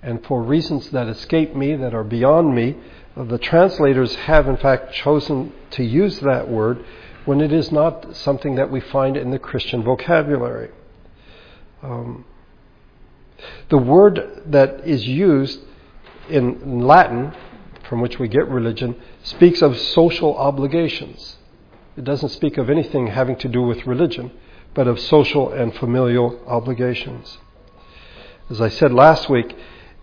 And 0.02 0.24
for 0.26 0.42
reasons 0.42 0.90
that 0.90 1.08
escape 1.08 1.54
me, 1.56 1.76
that 1.76 1.94
are 1.94 2.04
beyond 2.04 2.54
me, 2.54 2.76
the 3.16 3.38
translators 3.38 4.14
have 4.16 4.46
in 4.48 4.56
fact 4.56 4.92
chosen 4.92 5.52
to 5.70 5.84
use 5.84 6.20
that 6.20 6.48
word 6.48 6.84
when 7.24 7.40
it 7.40 7.52
is 7.52 7.72
not 7.72 8.14
something 8.16 8.56
that 8.56 8.70
we 8.70 8.80
find 8.80 9.16
in 9.16 9.30
the 9.30 9.38
Christian 9.38 9.82
vocabulary. 9.82 10.70
Um, 11.82 12.24
the 13.68 13.78
word 13.78 14.42
that 14.46 14.86
is 14.86 15.06
used 15.06 15.60
in 16.28 16.80
Latin, 16.80 17.32
from 17.88 18.00
which 18.00 18.18
we 18.18 18.28
get 18.28 18.48
religion, 18.48 19.00
speaks 19.22 19.62
of 19.62 19.78
social 19.78 20.36
obligations. 20.36 21.38
It 21.96 22.04
doesn't 22.04 22.30
speak 22.30 22.58
of 22.58 22.68
anything 22.68 23.06
having 23.06 23.36
to 23.36 23.48
do 23.48 23.62
with 23.62 23.86
religion, 23.86 24.32
but 24.74 24.88
of 24.88 24.98
social 24.98 25.50
and 25.50 25.74
familial 25.74 26.40
obligations. 26.46 27.38
As 28.50 28.60
I 28.60 28.68
said 28.68 28.92
last 28.92 29.30
week, 29.30 29.56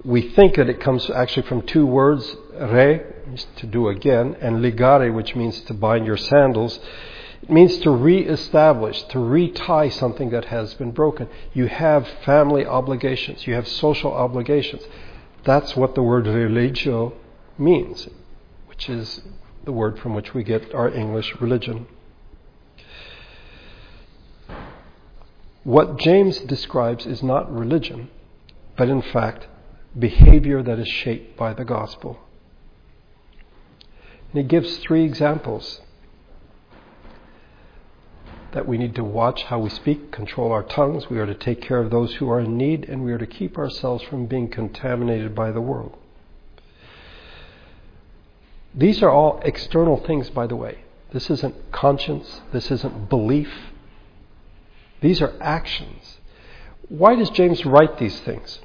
we 0.03 0.29
think 0.29 0.55
that 0.55 0.67
it 0.67 0.79
comes 0.79 1.10
actually 1.12 1.48
from 1.48 1.62
two 1.62 1.86
words, 1.86 2.36
re, 2.60 3.01
to 3.57 3.67
do 3.67 3.88
again, 3.88 4.36
and 4.41 4.57
ligare, 4.63 5.13
which 5.13 5.36
means 5.36 5.62
to 5.62 5.75
bind 5.75 6.07
your 6.07 6.17
sandals. 6.17 6.79
It 7.43 7.51
means 7.51 7.77
to 7.79 7.91
re-establish, 7.91 9.03
to 9.03 9.19
retie 9.19 9.91
something 9.91 10.31
that 10.31 10.45
has 10.45 10.74
been 10.74 10.91
broken. 10.91 11.27
You 11.53 11.67
have 11.67 12.07
family 12.25 12.65
obligations, 12.65 13.45
you 13.45 13.53
have 13.53 13.67
social 13.67 14.12
obligations. 14.12 14.81
That's 15.43 15.75
what 15.75 15.93
the 15.93 16.03
word 16.03 16.25
religio 16.25 17.13
means, 17.60 18.07
which 18.67 18.89
is 18.89 19.21
the 19.65 19.71
word 19.71 20.00
from 20.00 20.15
which 20.15 20.33
we 20.33 20.43
get 20.43 20.74
our 20.74 20.89
English 20.89 21.36
religion. 21.39 21.86
What 25.63 26.00
James 26.00 26.39
describes 26.39 27.05
is 27.05 27.21
not 27.21 27.53
religion, 27.53 28.10
but 28.75 28.89
in 28.89 29.01
fact 29.01 29.47
behavior 29.97 30.63
that 30.63 30.79
is 30.79 30.87
shaped 30.87 31.37
by 31.37 31.53
the 31.53 31.65
gospel. 31.65 32.19
And 34.33 34.41
he 34.41 34.47
gives 34.47 34.77
three 34.77 35.03
examples 35.03 35.81
that 38.53 38.67
we 38.67 38.77
need 38.77 38.95
to 38.95 39.03
watch 39.03 39.43
how 39.43 39.59
we 39.59 39.69
speak, 39.69 40.11
control 40.11 40.51
our 40.51 40.63
tongues, 40.63 41.09
we 41.09 41.19
are 41.19 41.25
to 41.25 41.33
take 41.33 41.61
care 41.61 41.79
of 41.79 41.89
those 41.89 42.15
who 42.15 42.29
are 42.29 42.39
in 42.39 42.57
need, 42.57 42.87
and 42.87 43.03
we 43.03 43.11
are 43.11 43.17
to 43.17 43.25
keep 43.25 43.57
ourselves 43.57 44.03
from 44.03 44.25
being 44.25 44.49
contaminated 44.49 45.33
by 45.33 45.51
the 45.51 45.61
world. 45.61 45.97
These 48.73 49.01
are 49.03 49.09
all 49.09 49.41
external 49.43 49.97
things, 49.97 50.29
by 50.29 50.47
the 50.47 50.55
way. 50.55 50.83
This 51.11 51.29
isn't 51.29 51.71
conscience, 51.71 52.41
this 52.53 52.71
isn't 52.71 53.09
belief. 53.09 53.51
These 55.01 55.21
are 55.21 55.33
actions. 55.41 56.19
Why 56.91 57.15
does 57.15 57.29
James 57.29 57.65
write 57.65 58.00
these 58.00 58.19
things? 58.19 58.60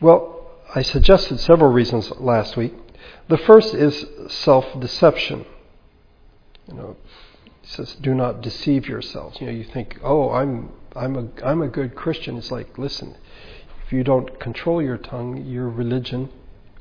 Well, 0.00 0.46
I 0.72 0.82
suggested 0.82 1.40
several 1.40 1.72
reasons 1.72 2.08
last 2.20 2.56
week. 2.56 2.72
The 3.28 3.36
first 3.36 3.74
is 3.74 4.06
self 4.28 4.64
deception. 4.78 5.44
You 6.68 6.74
know, 6.74 6.96
he 7.62 7.66
says, 7.66 7.96
do 8.00 8.14
not 8.14 8.42
deceive 8.42 8.86
yourselves. 8.86 9.40
You 9.40 9.46
know, 9.48 9.52
you 9.52 9.64
think, 9.64 9.98
oh, 10.04 10.30
I'm, 10.30 10.70
I'm, 10.94 11.16
a, 11.16 11.28
I'm 11.44 11.62
a 11.62 11.66
good 11.68 11.96
Christian. 11.96 12.36
It's 12.38 12.52
like, 12.52 12.78
listen, 12.78 13.16
if 13.84 13.92
you 13.92 14.04
don't 14.04 14.38
control 14.38 14.80
your 14.80 14.96
tongue, 14.96 15.44
your 15.46 15.68
religion, 15.68 16.28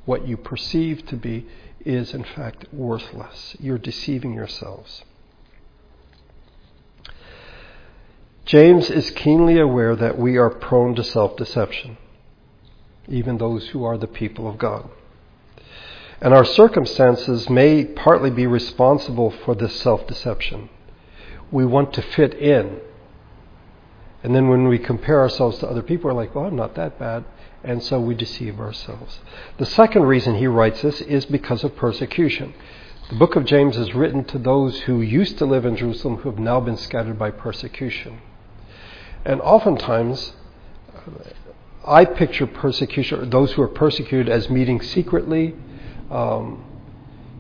what 0.06 0.28
you 0.28 0.38
perceive 0.38 1.08
to 1.08 1.16
be, 1.16 1.48
is 1.84 2.14
in 2.14 2.24
fact 2.24 2.66
worthless. 2.72 3.56
You're 3.60 3.80
deceiving 3.80 4.36
yourselves. 4.36 5.04
James 8.50 8.90
is 8.90 9.12
keenly 9.12 9.60
aware 9.60 9.96
that 9.96 10.18
we 10.18 10.38
are 10.38 10.50
prone 10.50 10.96
to 10.96 11.04
self 11.04 11.38
deception 11.38 11.98
even 13.10 13.38
those 13.38 13.68
who 13.70 13.84
are 13.84 13.98
the 13.98 14.08
people 14.08 14.48
of 14.48 14.58
God. 14.58 14.90
And 16.22 16.34
our 16.34 16.46
circumstances 16.46 17.50
may 17.50 17.86
partly 17.86 18.30
be 18.30 18.46
responsible 18.46 19.32
for 19.32 19.56
this 19.56 19.80
self 19.80 20.06
deception. 20.08 20.70
We 21.52 21.66
want 21.66 21.94
to 21.94 22.02
fit 22.02 22.34
in. 22.36 22.82
And 24.22 24.36
then 24.36 24.50
when 24.50 24.68
we 24.68 24.78
compare 24.78 25.22
ourselves 25.22 25.60
to 25.60 25.68
other 25.68 25.82
people, 25.82 26.10
we're 26.10 26.16
like, 26.16 26.36
well, 26.36 26.46
I'm 26.46 26.56
not 26.56 26.76
that 26.76 27.00
bad. 27.00 27.24
And 27.64 27.82
so 27.82 28.00
we 28.00 28.16
deceive 28.16 28.60
ourselves. 28.60 29.20
The 29.58 29.66
second 29.66 30.04
reason 30.04 30.36
he 30.36 30.48
writes 30.48 30.82
this 30.82 31.02
is 31.02 31.26
because 31.26 31.64
of 31.64 31.76
persecution. 31.76 32.54
The 33.10 33.16
book 33.16 33.36
of 33.36 33.46
James 33.46 33.78
is 33.78 33.96
written 33.96 34.24
to 34.26 34.38
those 34.38 34.82
who 34.82 35.02
used 35.02 35.38
to 35.40 35.46
live 35.46 35.66
in 35.66 35.78
Jerusalem 35.78 36.18
who 36.18 36.30
have 36.30 36.40
now 36.40 36.60
been 36.60 36.78
scattered 36.78 37.18
by 37.18 37.32
persecution. 37.32 38.22
And 39.26 39.42
oftentimes, 39.42 40.34
I 41.86 42.06
picture 42.06 42.48
persecution, 42.48 43.30
those 43.30 43.54
who 43.54 43.62
are 43.62 43.68
persecuted, 43.68 44.30
as 44.30 44.50
meeting 44.50 44.82
secretly, 44.82 45.56
um, 46.10 46.64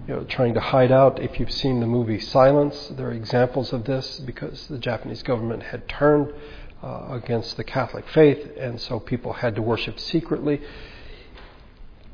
you 0.08 0.16
know, 0.16 0.24
trying 0.24 0.56
to 0.56 0.60
hide 0.60 0.92
out. 0.92 1.22
If 1.22 1.40
you've 1.40 1.52
seen 1.52 1.80
the 1.80 1.88
movie 1.88 2.20
Silence, 2.20 2.92
there 2.98 3.08
are 3.08 3.14
examples 3.14 3.72
of 3.74 3.86
this 3.86 4.20
because 4.20 4.68
the 4.68 4.80
Japanese 4.80 5.24
government 5.24 5.64
had 5.64 5.88
turned 5.88 6.34
uh, 6.82 7.08
against 7.12 7.58
the 7.58 7.64
Catholic 7.64 8.08
faith, 8.10 8.52
and 8.58 8.80
so 8.82 9.00
people 9.00 9.34
had 9.34 9.56
to 9.56 9.62
worship 9.62 10.00
secretly. 10.00 10.62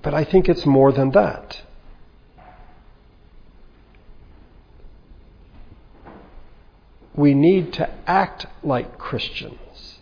But 0.02 0.14
I 0.14 0.24
think 0.24 0.50
it's 0.50 0.66
more 0.66 0.92
than 0.92 1.12
that. 1.12 1.62
We 7.16 7.34
need 7.34 7.74
to 7.74 7.90
act 8.08 8.46
like 8.64 8.98
Christians. 8.98 10.00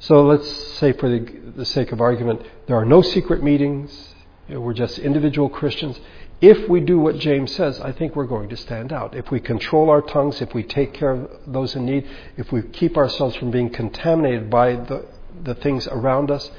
So 0.00 0.24
let's 0.24 0.50
say, 0.78 0.92
for 0.92 1.08
the, 1.08 1.20
the 1.56 1.64
sake 1.64 1.92
of 1.92 2.00
argument, 2.00 2.42
there 2.66 2.76
are 2.76 2.84
no 2.84 3.02
secret 3.02 3.42
meetings. 3.42 4.14
We're 4.48 4.74
just 4.74 4.98
individual 4.98 5.48
Christians. 5.48 6.00
If 6.40 6.68
we 6.68 6.80
do 6.80 6.98
what 6.98 7.18
James 7.18 7.54
says, 7.54 7.80
I 7.80 7.92
think 7.92 8.16
we're 8.16 8.26
going 8.26 8.48
to 8.48 8.56
stand 8.56 8.92
out. 8.92 9.14
If 9.14 9.30
we 9.30 9.38
control 9.38 9.90
our 9.90 10.02
tongues, 10.02 10.42
if 10.42 10.52
we 10.52 10.64
take 10.64 10.92
care 10.92 11.12
of 11.12 11.30
those 11.46 11.76
in 11.76 11.86
need, 11.86 12.08
if 12.36 12.50
we 12.50 12.62
keep 12.62 12.96
ourselves 12.96 13.36
from 13.36 13.52
being 13.52 13.70
contaminated 13.70 14.50
by 14.50 14.74
the, 14.74 15.06
the 15.44 15.54
things 15.54 15.86
around 15.86 16.32
us, 16.32 16.50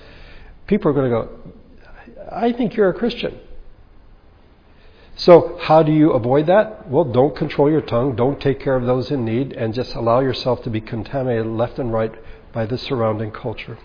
people 0.67 0.89
are 0.89 0.93
going 0.93 1.11
to 1.11 1.17
go, 1.17 1.29
I 2.31 2.53
think 2.53 2.77
you're 2.77 2.89
a 2.89 2.93
Christian. 2.93 3.37
So, 5.15 5.57
how 5.61 5.83
do 5.83 5.91
you 5.91 6.11
avoid 6.11 6.47
that? 6.47 6.89
Well, 6.89 7.03
don't 7.03 7.35
control 7.35 7.69
your 7.69 7.81
tongue, 7.81 8.15
don't 8.15 8.41
take 8.41 8.59
care 8.59 8.75
of 8.75 8.85
those 8.85 9.11
in 9.11 9.23
need, 9.23 9.53
and 9.53 9.73
just 9.73 9.93
allow 9.93 10.21
yourself 10.21 10.63
to 10.63 10.69
be 10.69 10.81
contaminated 10.81 11.45
left 11.45 11.77
and 11.77 11.93
right 11.93 12.13
by 12.51 12.65
the 12.65 12.77
surrounding 12.77 13.31
culture. 13.31 13.77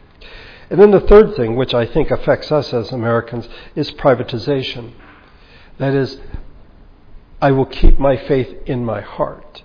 And 0.71 0.81
then 0.81 0.91
the 0.91 1.01
third 1.01 1.37
thing, 1.37 1.57
which 1.57 1.75
I 1.75 1.87
think 1.87 2.11
affects 2.11 2.51
us 2.51 2.73
as 2.73 2.93
Americans, 2.93 3.49
is 3.75 3.91
privatization. 3.91 4.93
That 5.79 5.95
is, 5.95 6.19
I 7.41 7.53
will 7.53 7.67
keep 7.67 7.99
my 7.99 8.17
faith 8.17 8.55
in 8.67 8.85
my 8.85 9.01
heart. 9.01 9.63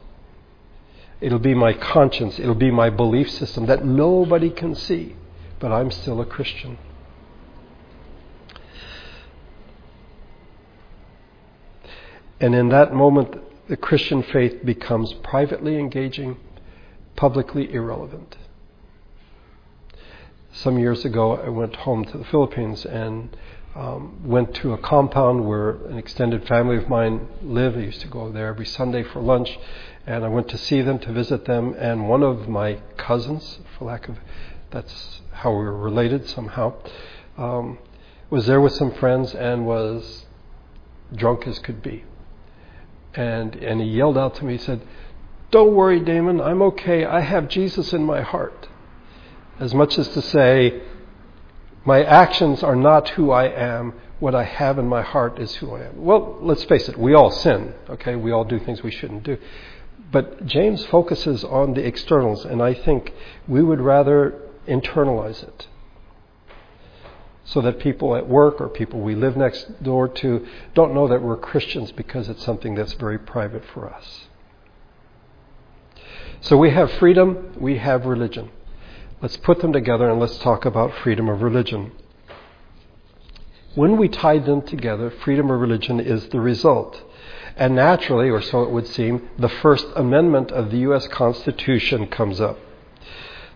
It'll 1.22 1.40
be 1.40 1.54
my 1.54 1.74
conscience, 1.74 2.40
it'll 2.40 2.56
be 2.56 2.72
my 2.72 2.90
belief 2.90 3.32
system 3.32 3.66
that 3.68 3.86
nobody 3.86 4.50
can 4.50 4.76
see, 4.76 5.16
but 5.60 5.72
I'm 5.72 5.92
still 5.92 6.20
a 6.20 6.26
Christian. 6.26 6.78
And 12.44 12.54
in 12.54 12.68
that 12.70 12.94
moment, 12.94 13.38
the 13.70 13.78
Christian 13.78 14.22
faith 14.22 14.66
becomes 14.66 15.14
privately 15.14 15.80
engaging, 15.80 16.36
publicly 17.16 17.74
irrelevant. 17.74 18.36
some 20.52 20.78
years 20.78 21.06
ago, 21.06 21.38
I 21.38 21.48
went 21.48 21.78
home 21.78 22.04
to 22.04 22.18
the 22.18 22.26
Philippines 22.26 22.86
and 22.86 23.38
um, 23.76 24.28
went 24.28 24.54
to 24.56 24.74
a 24.74 24.78
compound 24.78 25.48
where 25.48 25.86
an 25.88 25.98
extended 25.98 26.46
family 26.46 26.76
of 26.76 26.90
mine 26.90 27.30
lived. 27.42 27.78
I 27.78 27.84
used 27.84 28.02
to 28.02 28.10
go 28.10 28.30
there 28.30 28.48
every 28.50 28.66
Sunday 28.66 29.04
for 29.04 29.22
lunch, 29.22 29.58
and 30.06 30.26
I 30.26 30.28
went 30.28 30.50
to 30.50 30.58
see 30.58 30.82
them, 30.82 31.00
to 31.00 31.14
visit 31.14 31.46
them. 31.46 31.74
And 31.80 32.10
one 32.10 32.24
of 32.24 32.50
my 32.50 32.80
cousins, 32.98 33.60
for 33.78 33.86
lack 33.86 34.10
of, 34.10 34.18
that's 34.70 35.22
how 35.32 35.52
we 35.52 35.64
were 35.64 35.78
related 35.78 36.28
somehow, 36.28 36.74
um, 37.38 37.78
was 38.30 38.48
there 38.48 38.60
with 38.60 38.74
some 38.74 38.92
friends 38.96 39.34
and 39.34 39.66
was 39.66 40.26
drunk 41.16 41.48
as 41.48 41.58
could 41.60 41.82
be. 41.82 42.04
And 43.16 43.56
and 43.56 43.82
he 43.82 43.88
yelled 43.88 44.18
out 44.18 44.36
to 44.36 44.46
me, 44.46 44.54
he 44.54 44.60
said, 44.60 44.82
"Don't 45.52 45.76
worry, 45.76 46.00
Damon, 46.00 46.42
I'm 46.42 46.62
okay. 46.64 47.06
I 47.06 47.20
have 47.20 47.48
Jesus 47.48 47.94
in 47.94 48.04
my 48.04 48.22
heart." 48.22 48.68
As 49.60 49.74
much 49.74 50.00
as 50.00 50.08
to 50.10 50.22
say, 50.22 50.82
my 51.86 52.04
actions 52.04 52.64
are 52.64 52.76
not 52.76 53.10
who 53.10 53.32
I 53.32 53.46
am. 53.46 53.94
What 54.20 54.34
I 54.34 54.44
have 54.44 54.80
in 54.80 54.88
my 54.88 55.02
heart 55.02 55.38
is 55.38 55.56
who 55.56 55.76
I 55.76 55.82
am. 55.82 56.04
Well, 56.04 56.38
let's 56.42 56.64
face 56.64 56.88
it, 56.88 56.98
we 56.98 57.14
all 57.14 57.30
sin, 57.30 57.74
okay? 57.90 58.16
We 58.16 58.32
all 58.32 58.46
do 58.46 58.58
things 58.58 58.82
we 58.82 58.92
shouldn't 58.92 59.24
do. 59.24 59.38
But 60.12 60.46
James 60.46 60.86
focuses 60.86 61.44
on 61.44 61.74
the 61.74 61.86
externals, 61.86 62.46
and 62.46 62.62
I 62.62 62.74
think 62.74 63.14
we 63.48 63.62
would 63.62 63.82
rather 63.82 64.34
internalize 64.68 65.44
it 65.44 65.68
so 67.46 67.62
that 67.62 67.80
people 67.80 68.16
at 68.16 68.28
work 68.28 68.62
or 68.62 68.70
people 68.70 69.02
we 69.02 69.16
live 69.16 69.36
next 69.36 69.84
door 69.84 70.08
to 70.08 70.46
don't 70.74 70.94
know 70.94 71.08
that 71.08 71.22
we're 71.22 71.38
Christians 71.38 71.92
because 71.92 72.30
it's 72.30 72.44
something 72.44 72.76
that's 72.76 72.94
very 72.94 73.20
private 73.20 73.64
for 73.74 73.94
us. 73.94 74.28
So 76.42 76.58
we 76.58 76.72
have 76.72 76.92
freedom, 76.94 77.54
we 77.60 77.78
have 77.78 78.06
religion. 78.06 78.50
Let's 79.22 79.38
put 79.38 79.62
them 79.62 79.72
together 79.72 80.10
and 80.10 80.20
let's 80.20 80.38
talk 80.40 80.66
about 80.66 80.94
freedom 81.04 81.30
of 81.30 81.42
religion. 81.42 81.92
When 83.76 83.98
we 83.98 84.08
tie 84.08 84.40
them 84.40 84.62
together, 84.62 85.10
freedom 85.10 85.50
of 85.50 85.60
religion 85.60 86.00
is 86.00 86.28
the 86.30 86.40
result. 86.40 87.02
And 87.56 87.76
naturally, 87.76 88.30
or 88.30 88.42
so 88.42 88.64
it 88.64 88.72
would 88.72 88.88
seem, 88.88 89.30
the 89.38 89.50
First 89.50 89.88
Amendment 89.96 90.52
of 90.52 90.72
the 90.72 90.80
U.S. 90.80 91.08
Constitution 91.08 92.08
comes 92.08 92.42
up. 92.42 92.58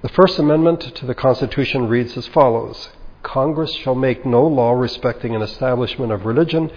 The 0.01 0.09
First 0.09 0.39
Amendment 0.39 0.81
to 0.81 1.05
the 1.05 1.15
Constitution 1.15 1.87
reads 1.87 2.15
as 2.15 2.27
follows 2.27 2.89
Congress 3.23 3.73
shall 3.73 3.95
make 3.95 4.25
no 4.25 4.45
law 4.45 4.71
respecting 4.71 5.35
an 5.35 5.41
establishment 5.41 6.11
of 6.11 6.25
religion 6.25 6.71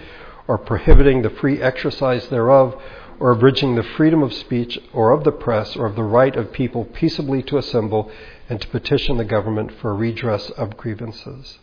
or 0.47 0.57
prohibiting 0.57 1.21
the 1.21 1.29
free 1.29 1.61
exercise 1.61 2.27
thereof 2.27 2.81
or 3.19 3.31
abridging 3.31 3.75
the 3.75 3.83
freedom 3.83 4.23
of 4.23 4.33
speech 4.33 4.79
or 4.93 5.11
of 5.11 5.23
the 5.23 5.31
press 5.31 5.75
or 5.75 5.85
of 5.85 5.95
the 5.95 6.03
right 6.03 6.35
of 6.35 6.51
people 6.51 6.85
peaceably 6.85 7.43
to 7.43 7.57
assemble 7.57 8.11
and 8.49 8.59
to 8.59 8.67
petition 8.67 9.17
the 9.17 9.23
government 9.23 9.71
for 9.79 9.95
redress 9.95 10.49
of 10.51 10.75
grievances. 10.75 11.59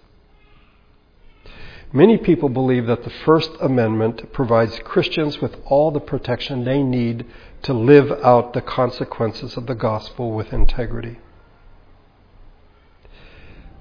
Many 1.93 2.19
people 2.19 2.49
believe 2.49 2.87
that 2.87 3.03
the 3.03 3.11
First 3.11 3.51
Amendment 3.61 4.33
provides 4.33 4.79
Christians 4.85 5.41
with 5.41 5.57
all 5.65 5.91
the 5.91 6.01
protection 6.01 6.65
they 6.65 6.83
need 6.83 7.25
to 7.63 7.73
live 7.73 8.13
out 8.23 8.53
the 8.53 8.61
consequences 8.61 9.57
of 9.57 9.67
the 9.67 9.75
gospel 9.75 10.33
with 10.33 10.53
integrity. 10.53 11.19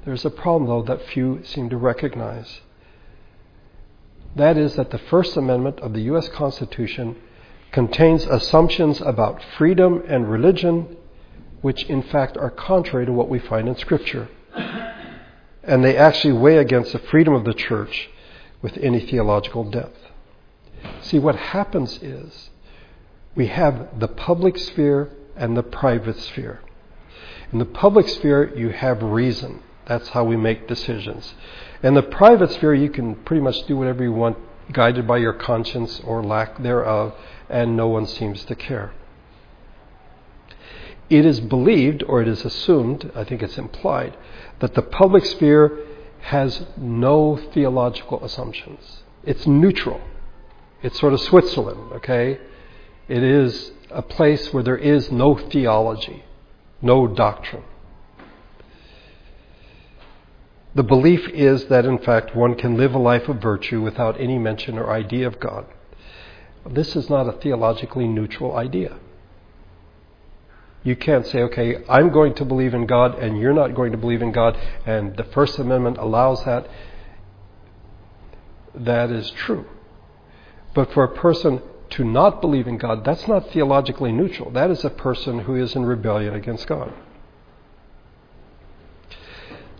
There's 0.07 0.23
a 0.23 0.29
problem, 0.29 0.69
though, 0.69 0.83
that 0.83 1.05
few 1.07 1.43
seem 1.43 1.69
to 1.69 1.75
recognize. 1.75 2.61
That 4.37 4.57
is, 4.57 4.77
that 4.77 4.89
the 4.89 4.97
First 4.97 5.35
Amendment 5.35 5.81
of 5.81 5.91
the 5.91 5.99
U.S. 6.03 6.29
Constitution 6.29 7.17
contains 7.73 8.23
assumptions 8.25 9.01
about 9.01 9.43
freedom 9.57 10.01
and 10.07 10.31
religion, 10.31 10.95
which 11.61 11.83
in 11.89 12.03
fact 12.03 12.37
are 12.37 12.49
contrary 12.49 13.05
to 13.05 13.11
what 13.11 13.27
we 13.27 13.37
find 13.37 13.67
in 13.67 13.75
Scripture. 13.75 14.29
And 15.61 15.83
they 15.83 15.97
actually 15.97 16.35
weigh 16.35 16.59
against 16.59 16.93
the 16.93 16.99
freedom 16.99 17.33
of 17.33 17.43
the 17.43 17.53
church 17.53 18.09
with 18.61 18.77
any 18.77 19.01
theological 19.01 19.65
depth. 19.65 19.99
See, 21.01 21.19
what 21.19 21.35
happens 21.35 22.01
is 22.01 22.49
we 23.35 23.47
have 23.47 23.99
the 23.99 24.07
public 24.07 24.57
sphere 24.57 25.09
and 25.35 25.57
the 25.57 25.63
private 25.63 26.17
sphere. 26.17 26.61
In 27.51 27.59
the 27.59 27.65
public 27.65 28.07
sphere, 28.07 28.57
you 28.57 28.69
have 28.69 29.03
reason. 29.03 29.63
That's 29.87 30.09
how 30.09 30.25
we 30.25 30.35
make 30.35 30.67
decisions. 30.67 31.33
In 31.81 31.93
the 31.93 32.03
private 32.03 32.51
sphere, 32.51 32.73
you 32.73 32.89
can 32.89 33.15
pretty 33.15 33.41
much 33.41 33.65
do 33.67 33.77
whatever 33.77 34.03
you 34.03 34.11
want, 34.11 34.37
guided 34.71 35.07
by 35.07 35.17
your 35.17 35.33
conscience 35.33 36.01
or 36.03 36.23
lack 36.23 36.61
thereof, 36.61 37.13
and 37.49 37.77
no 37.77 37.87
one 37.87 38.05
seems 38.05 38.43
to 38.45 38.55
care. 38.55 38.91
It 41.09 41.25
is 41.25 41.39
believed, 41.39 42.03
or 42.03 42.21
it 42.21 42.27
is 42.27 42.43
assumed, 42.43 43.11
I 43.15 43.23
think 43.23 43.41
it's 43.41 43.57
implied, 43.57 44.17
that 44.59 44.73
the 44.73 44.81
public 44.81 45.23
sphere 45.25 45.79
has 46.19 46.65
no 46.75 47.37
theological 47.37 48.23
assumptions. 48.25 49.03
It's 49.23 49.47
neutral. 49.47 50.01
It's 50.83 50.99
sort 50.99 51.13
of 51.13 51.21
Switzerland, 51.21 51.93
okay? 51.93 52.39
It 53.07 53.23
is 53.23 53.71
a 53.89 54.01
place 54.01 54.53
where 54.53 54.63
there 54.63 54.77
is 54.77 55.09
no 55.09 55.35
theology, 55.35 56.25
no 56.81 57.07
doctrine. 57.07 57.63
The 60.77 60.83
belief 60.83 61.27
is 61.29 61.65
that, 61.69 61.85
in 61.85 61.97
fact, 61.97 62.35
one 62.35 62.53
can 62.53 62.77
live 62.77 62.93
a 62.93 62.99
life 62.99 63.27
of 63.27 63.41
virtue 63.41 63.81
without 63.81 64.21
any 64.21 64.37
mention 64.37 64.77
or 64.77 64.91
idea 64.91 65.25
of 65.25 65.39
God. 65.39 65.65
This 66.69 66.95
is 66.95 67.09
not 67.09 67.27
a 67.27 67.31
theologically 67.31 68.07
neutral 68.07 68.55
idea. 68.55 68.99
You 70.83 70.95
can't 70.95 71.25
say, 71.25 71.41
okay, 71.41 71.83
I'm 71.89 72.11
going 72.11 72.35
to 72.35 72.45
believe 72.45 72.75
in 72.75 72.85
God 72.85 73.17
and 73.17 73.39
you're 73.39 73.55
not 73.55 73.73
going 73.73 73.91
to 73.91 73.97
believe 73.97 74.21
in 74.21 74.31
God, 74.31 74.55
and 74.85 75.17
the 75.17 75.23
First 75.23 75.57
Amendment 75.57 75.97
allows 75.97 76.45
that. 76.45 76.69
That 78.75 79.09
is 79.09 79.31
true. 79.31 79.65
But 80.75 80.93
for 80.93 81.03
a 81.03 81.15
person 81.15 81.59
to 81.89 82.03
not 82.03 82.39
believe 82.39 82.67
in 82.67 82.77
God, 82.77 83.03
that's 83.03 83.27
not 83.27 83.49
theologically 83.49 84.11
neutral. 84.11 84.51
That 84.51 84.69
is 84.69 84.85
a 84.85 84.91
person 84.91 85.39
who 85.39 85.55
is 85.55 85.75
in 85.75 85.85
rebellion 85.85 86.35
against 86.35 86.67
God. 86.67 86.93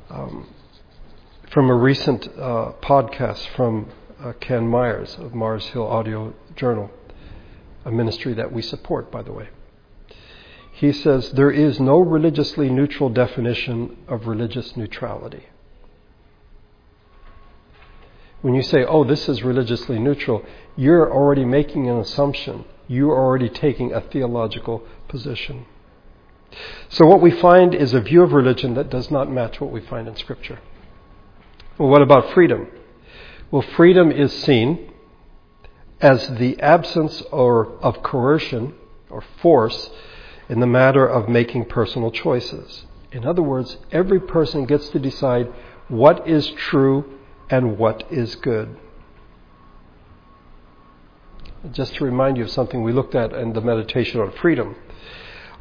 Um, 0.10 0.48
from 1.58 1.72
a 1.72 1.76
recent 1.76 2.28
uh, 2.38 2.72
podcast 2.84 3.48
from 3.56 3.90
uh, 4.24 4.32
Ken 4.40 4.68
Myers 4.68 5.18
of 5.18 5.34
Mars 5.34 5.66
Hill 5.66 5.88
Audio 5.88 6.36
Journal, 6.56 6.92
a 7.84 7.92
ministry 7.92 8.36
that 8.36 8.54
we 8.54 8.62
support, 8.62 9.12
by 9.12 9.24
the 9.24 9.34
way. 9.34 9.50
He 10.72 10.92
says 10.92 11.32
there 11.32 11.50
is 11.50 11.80
no 11.80 11.98
religiously 11.98 12.70
neutral 12.70 13.10
definition 13.10 13.98
of 14.08 14.28
religious 14.28 14.78
neutrality. 14.78 15.48
When 18.44 18.54
you 18.54 18.62
say, 18.62 18.86
oh, 18.86 19.04
this 19.04 19.28
is 19.28 19.42
religiously 19.42 19.98
neutral, 19.98 20.46
you're 20.76 21.12
already 21.12 21.44
making 21.44 21.90
an 21.90 21.98
assumption. 21.98 22.66
You're 22.88 23.18
already 23.18 23.50
taking 23.50 23.92
a 23.94 24.02
theological 24.02 24.84
position. 25.08 25.66
So, 26.90 27.08
what 27.08 27.20
we 27.20 27.32
find 27.32 27.74
is 27.74 27.96
a 27.96 28.00
view 28.00 28.22
of 28.22 28.32
religion 28.32 28.76
that 28.76 28.92
does 28.92 29.10
not 29.10 29.32
match 29.32 29.60
what 29.60 29.72
we 29.72 29.82
find 29.82 30.08
in 30.08 30.16
Scripture. 30.18 30.60
Well, 31.78 31.90
what 31.90 32.02
about 32.02 32.34
freedom? 32.34 32.68
Well, 33.52 33.62
freedom 33.62 34.12
is 34.12 34.34
seen 34.34 34.92
as 36.02 36.28
the 36.38 36.60
absence 36.60 37.22
or 37.32 37.78
of 37.82 38.02
coercion 38.04 38.74
or 39.10 39.24
force 39.42 39.90
in 40.50 40.60
the 40.60 40.68
matter 40.68 41.06
of 41.06 41.30
making 41.30 41.66
personal 41.66 42.12
choices. 42.12 42.86
In 43.12 43.26
other 43.26 43.42
words, 43.42 43.78
every 43.92 44.20
person 44.20 44.66
gets 44.66 44.90
to 44.90 45.00
decide 45.00 45.48
what 45.88 46.28
is 46.28 46.48
true 46.48 47.20
and 47.50 47.78
what 47.78 48.12
is 48.12 48.36
good. 48.36 48.76
Just 51.72 51.96
to 51.96 52.06
remind 52.06 52.38
you 52.38 52.44
of 52.44 52.52
something 52.52 52.84
we 52.84 52.92
looked 52.92 53.16
at 53.16 53.34
in 53.34 53.54
the 53.54 53.62
meditation 53.62 54.20
on 54.20 54.32
freedom, 54.32 54.76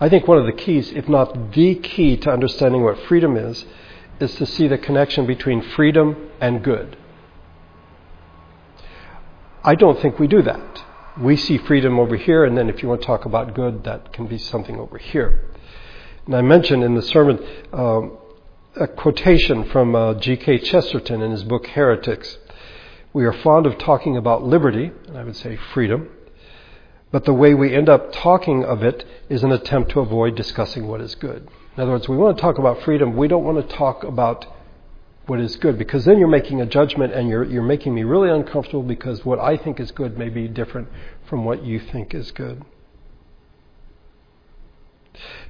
I 0.00 0.08
think 0.08 0.28
one 0.28 0.38
of 0.38 0.46
the 0.46 0.52
keys, 0.52 0.92
if 0.92 1.08
not 1.08 1.52
the 1.52 1.74
key 1.76 2.16
to 2.18 2.30
understanding 2.30 2.82
what 2.82 2.98
freedom 3.06 3.36
is, 3.36 3.64
is 4.20 4.34
to 4.36 4.46
see 4.46 4.68
the 4.68 4.78
connection 4.78 5.26
between 5.26 5.62
freedom 5.62 6.30
and 6.40 6.62
good. 6.62 6.96
I 9.62 9.74
don't 9.74 10.00
think 10.00 10.18
we 10.18 10.26
do 10.26 10.42
that. 10.42 10.84
We 11.18 11.36
see 11.36 11.58
freedom 11.58 11.98
over 11.98 12.16
here, 12.16 12.44
and 12.44 12.56
then 12.56 12.68
if 12.68 12.82
you 12.82 12.88
want 12.88 13.00
to 13.00 13.06
talk 13.06 13.24
about 13.24 13.54
good, 13.54 13.84
that 13.84 14.12
can 14.12 14.26
be 14.26 14.38
something 14.38 14.78
over 14.78 14.98
here. 14.98 15.50
And 16.26 16.36
I 16.36 16.42
mentioned 16.42 16.84
in 16.84 16.94
the 16.94 17.02
sermon 17.02 17.44
um, 17.72 18.18
a 18.76 18.86
quotation 18.86 19.64
from 19.70 19.94
uh, 19.94 20.14
G.K. 20.14 20.58
Chesterton 20.58 21.22
in 21.22 21.30
his 21.30 21.42
book 21.42 21.66
Heretics. 21.68 22.38
We 23.12 23.24
are 23.24 23.32
fond 23.32 23.66
of 23.66 23.78
talking 23.78 24.16
about 24.16 24.44
liberty, 24.44 24.92
and 25.08 25.16
I 25.16 25.24
would 25.24 25.36
say 25.36 25.56
freedom, 25.56 26.10
but 27.10 27.24
the 27.24 27.32
way 27.32 27.54
we 27.54 27.74
end 27.74 27.88
up 27.88 28.12
talking 28.12 28.64
of 28.64 28.82
it 28.82 29.06
is 29.28 29.42
an 29.42 29.52
attempt 29.52 29.92
to 29.92 30.00
avoid 30.00 30.34
discussing 30.34 30.86
what 30.86 31.00
is 31.00 31.14
good. 31.14 31.48
In 31.76 31.82
other 31.82 31.92
words, 31.92 32.08
we 32.08 32.16
want 32.16 32.38
to 32.38 32.40
talk 32.40 32.56
about 32.56 32.82
freedom. 32.82 33.16
We 33.16 33.28
don't 33.28 33.44
want 33.44 33.68
to 33.68 33.76
talk 33.76 34.02
about 34.02 34.46
what 35.26 35.40
is 35.40 35.56
good 35.56 35.76
because 35.76 36.06
then 36.06 36.18
you're 36.18 36.26
making 36.26 36.60
a 36.62 36.66
judgment 36.66 37.12
and 37.12 37.28
you're, 37.28 37.44
you're 37.44 37.62
making 37.62 37.94
me 37.94 38.02
really 38.02 38.30
uncomfortable 38.30 38.82
because 38.82 39.26
what 39.26 39.38
I 39.38 39.58
think 39.58 39.78
is 39.78 39.90
good 39.90 40.16
may 40.16 40.30
be 40.30 40.48
different 40.48 40.88
from 41.28 41.44
what 41.44 41.64
you 41.64 41.78
think 41.78 42.14
is 42.14 42.30
good. 42.30 42.64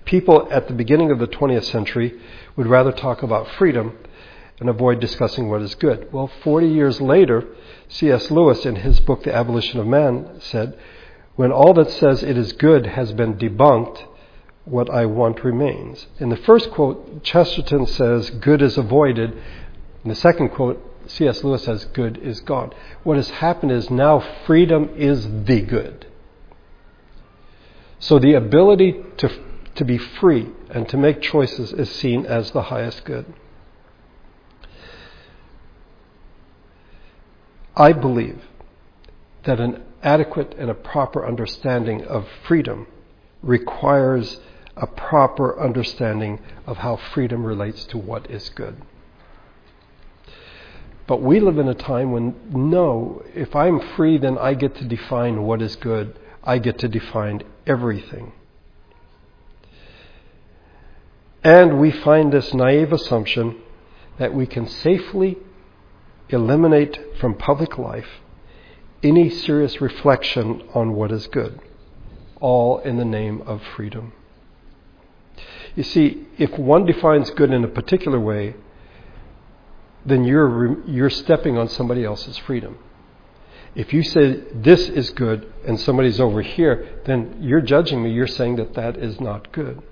People 0.04 0.48
at 0.50 0.66
the 0.66 0.74
beginning 0.74 1.12
of 1.12 1.20
the 1.20 1.28
20th 1.28 1.64
century 1.64 2.18
would 2.56 2.66
rather 2.66 2.90
talk 2.90 3.22
about 3.22 3.48
freedom 3.52 3.96
and 4.58 4.68
avoid 4.68 4.98
discussing 5.00 5.48
what 5.48 5.62
is 5.62 5.76
good. 5.76 6.12
Well, 6.12 6.30
40 6.42 6.66
years 6.66 7.00
later, 7.00 7.44
C.S. 7.88 8.32
Lewis, 8.32 8.64
in 8.66 8.76
his 8.76 8.98
book, 8.98 9.22
The 9.22 9.34
Abolition 9.34 9.78
of 9.78 9.86
Man, 9.86 10.40
said, 10.40 10.76
When 11.36 11.52
all 11.52 11.74
that 11.74 11.90
says 11.90 12.22
it 12.22 12.36
is 12.36 12.52
good 12.52 12.86
has 12.86 13.12
been 13.12 13.34
debunked, 13.34 14.04
what 14.66 14.90
I 14.90 15.07
want 15.07 15.44
remains. 15.44 16.07
In 16.18 16.29
the 16.29 16.37
first 16.37 16.70
quote, 16.72 17.22
Chesterton 17.22 17.87
says, 17.87 18.31
Good 18.31 18.61
is 18.61 18.76
avoided. 18.76 19.33
In 20.02 20.11
the 20.11 20.16
second 20.16 20.50
quote, 20.50 20.83
C.S. 21.07 21.44
Lewis 21.44 21.64
says, 21.64 21.85
Good 21.87 22.18
is 22.18 22.40
gone. 22.40 22.72
What 23.05 23.16
has 23.16 23.31
happened 23.31 23.70
is 23.70 23.90
now 23.90 24.18
freedom 24.44 24.90
is 24.96 25.24
the 25.44 25.61
good. 25.62 26.07
So 28.00 28.18
the 28.18 28.35
ability 28.35 28.96
to, 29.18 29.31
to 29.76 29.85
be 29.85 29.98
free 29.98 30.48
and 30.68 30.88
to 30.88 30.96
make 30.96 31.22
choices 31.22 31.72
is 31.72 31.88
seen 31.90 32.26
as 32.26 32.50
the 32.50 32.62
highest 32.62 33.05
good. 33.05 33.33
I 37.76 37.92
believe 37.92 38.42
that 39.44 39.61
an 39.61 39.83
adequate 40.02 40.57
and 40.59 40.70
a 40.70 40.74
proper 40.74 41.24
understanding 41.24 42.05
of 42.05 42.26
freedom 42.46 42.88
requires 43.42 44.40
a 44.76 44.86
proper 44.86 45.58
understanding 45.58 46.38
of 46.66 46.78
how 46.78 46.96
freedom 46.96 47.44
relates 47.44 47.84
to 47.86 47.98
what 47.98 48.30
is 48.30 48.50
good. 48.50 48.82
But 51.06 51.22
we 51.22 51.40
live 51.40 51.58
in 51.58 51.68
a 51.68 51.74
time 51.74 52.10
when, 52.10 52.34
no, 52.50 53.22
if 53.34 53.54
I'm 53.54 53.80
free, 53.96 54.18
then 54.18 54.36
I 54.38 54.54
get 54.54 54.74
to 54.76 54.84
define 54.84 55.44
what 55.44 55.62
is 55.62 55.76
good. 55.76 56.18
I 56.42 56.58
get 56.58 56.78
to 56.80 56.88
define 56.88 57.42
everything. 57.66 58.32
And 61.44 61.78
we 61.78 61.92
find 61.92 62.32
this 62.32 62.52
naive 62.52 62.92
assumption 62.92 63.60
that 64.18 64.34
we 64.34 64.46
can 64.46 64.66
safely 64.66 65.38
eliminate 66.28 66.98
from 67.20 67.34
public 67.34 67.78
life 67.78 68.08
any 69.02 69.30
serious 69.30 69.80
reflection 69.80 70.62
on 70.74 70.94
what 70.94 71.12
is 71.12 71.28
good, 71.28 71.60
all 72.40 72.78
in 72.78 72.96
the 72.96 73.04
name 73.04 73.42
of 73.42 73.62
freedom. 73.76 74.12
You 75.76 75.84
see, 75.84 76.26
if 76.38 76.58
one 76.58 76.86
defines 76.86 77.30
good 77.30 77.52
in 77.52 77.62
a 77.62 77.68
particular 77.68 78.18
way, 78.18 78.56
then 80.04 80.24
you're, 80.24 80.84
you're 80.88 81.10
stepping 81.10 81.56
on 81.56 81.68
somebody 81.68 82.04
else's 82.04 82.36
freedom. 82.38 82.78
If 83.74 83.92
you 83.92 84.02
say 84.02 84.42
this 84.54 84.88
is 84.88 85.10
good 85.10 85.52
and 85.66 85.78
somebody's 85.78 86.18
over 86.18 86.42
here, 86.42 87.00
then 87.04 87.36
you're 87.40 87.60
judging 87.60 88.02
me. 88.02 88.10
You're 88.10 88.26
saying 88.26 88.56
that 88.56 88.74
that 88.74 88.96
is 88.96 89.20
not 89.20 89.52
good. 89.52 89.82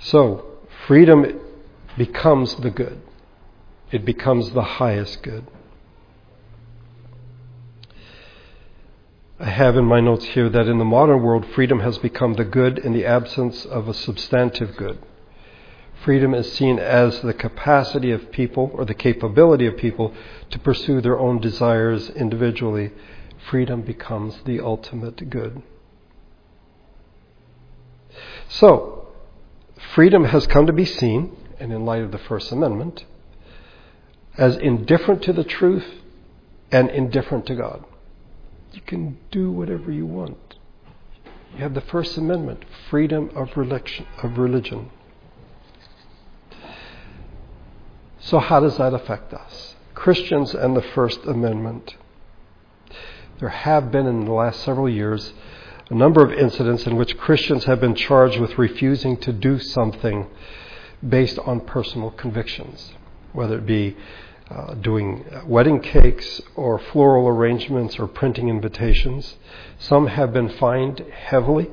So, 0.00 0.58
freedom 0.86 1.40
becomes 1.96 2.54
the 2.56 2.70
good 2.70 3.00
it 3.90 4.04
becomes 4.04 4.50
the 4.50 4.62
highest 4.62 5.22
good. 5.22 5.46
I 9.38 9.50
have 9.50 9.76
in 9.76 9.84
my 9.84 10.00
notes 10.00 10.24
here 10.24 10.48
that 10.48 10.66
in 10.66 10.78
the 10.78 10.84
modern 10.84 11.22
world, 11.22 11.44
freedom 11.54 11.80
has 11.80 11.98
become 11.98 12.34
the 12.34 12.44
good 12.44 12.78
in 12.78 12.94
the 12.94 13.04
absence 13.04 13.66
of 13.66 13.86
a 13.86 13.92
substantive 13.92 14.76
good. 14.76 14.98
Freedom 16.02 16.32
is 16.32 16.50
seen 16.52 16.78
as 16.78 17.20
the 17.20 17.34
capacity 17.34 18.12
of 18.12 18.30
people 18.30 18.70
or 18.72 18.86
the 18.86 18.94
capability 18.94 19.66
of 19.66 19.76
people 19.76 20.14
to 20.50 20.58
pursue 20.58 21.02
their 21.02 21.18
own 21.18 21.38
desires 21.38 22.08
individually. 22.10 22.92
Freedom 23.50 23.82
becomes 23.82 24.40
the 24.46 24.60
ultimate 24.60 25.28
good. 25.28 25.62
So, 28.48 29.08
freedom 29.94 30.24
has 30.24 30.46
come 30.46 30.66
to 30.66 30.72
be 30.72 30.86
seen, 30.86 31.36
and 31.60 31.74
in 31.74 31.84
light 31.84 32.02
of 32.02 32.10
the 32.10 32.18
First 32.18 32.52
Amendment, 32.52 33.04
as 34.38 34.56
indifferent 34.56 35.22
to 35.24 35.34
the 35.34 35.44
truth 35.44 35.86
and 36.72 36.88
indifferent 36.88 37.44
to 37.46 37.54
God. 37.54 37.84
You 38.76 38.82
can 38.82 39.16
do 39.30 39.50
whatever 39.50 39.90
you 39.90 40.04
want. 40.04 40.36
You 41.54 41.62
have 41.62 41.72
the 41.72 41.80
First 41.80 42.18
Amendment, 42.18 42.62
freedom 42.90 43.30
of 43.34 43.56
religion. 43.56 44.90
So, 48.18 48.38
how 48.38 48.60
does 48.60 48.76
that 48.76 48.92
affect 48.92 49.32
us? 49.32 49.76
Christians 49.94 50.52
and 50.52 50.76
the 50.76 50.82
First 50.82 51.24
Amendment. 51.24 51.96
There 53.38 53.48
have 53.48 53.90
been 53.90 54.06
in 54.06 54.26
the 54.26 54.32
last 54.32 54.62
several 54.62 54.90
years 54.90 55.32
a 55.88 55.94
number 55.94 56.22
of 56.22 56.30
incidents 56.30 56.86
in 56.86 56.96
which 56.96 57.16
Christians 57.16 57.64
have 57.64 57.80
been 57.80 57.94
charged 57.94 58.38
with 58.38 58.58
refusing 58.58 59.16
to 59.18 59.32
do 59.32 59.58
something 59.58 60.26
based 61.06 61.38
on 61.38 61.60
personal 61.60 62.10
convictions, 62.10 62.92
whether 63.32 63.56
it 63.56 63.64
be 63.64 63.96
uh, 64.50 64.74
doing 64.74 65.24
wedding 65.44 65.80
cakes 65.80 66.40
or 66.54 66.78
floral 66.78 67.26
arrangements 67.26 67.98
or 67.98 68.06
printing 68.06 68.48
invitations. 68.48 69.36
Some 69.78 70.06
have 70.06 70.32
been 70.32 70.48
fined 70.48 71.00
heavily 71.00 71.68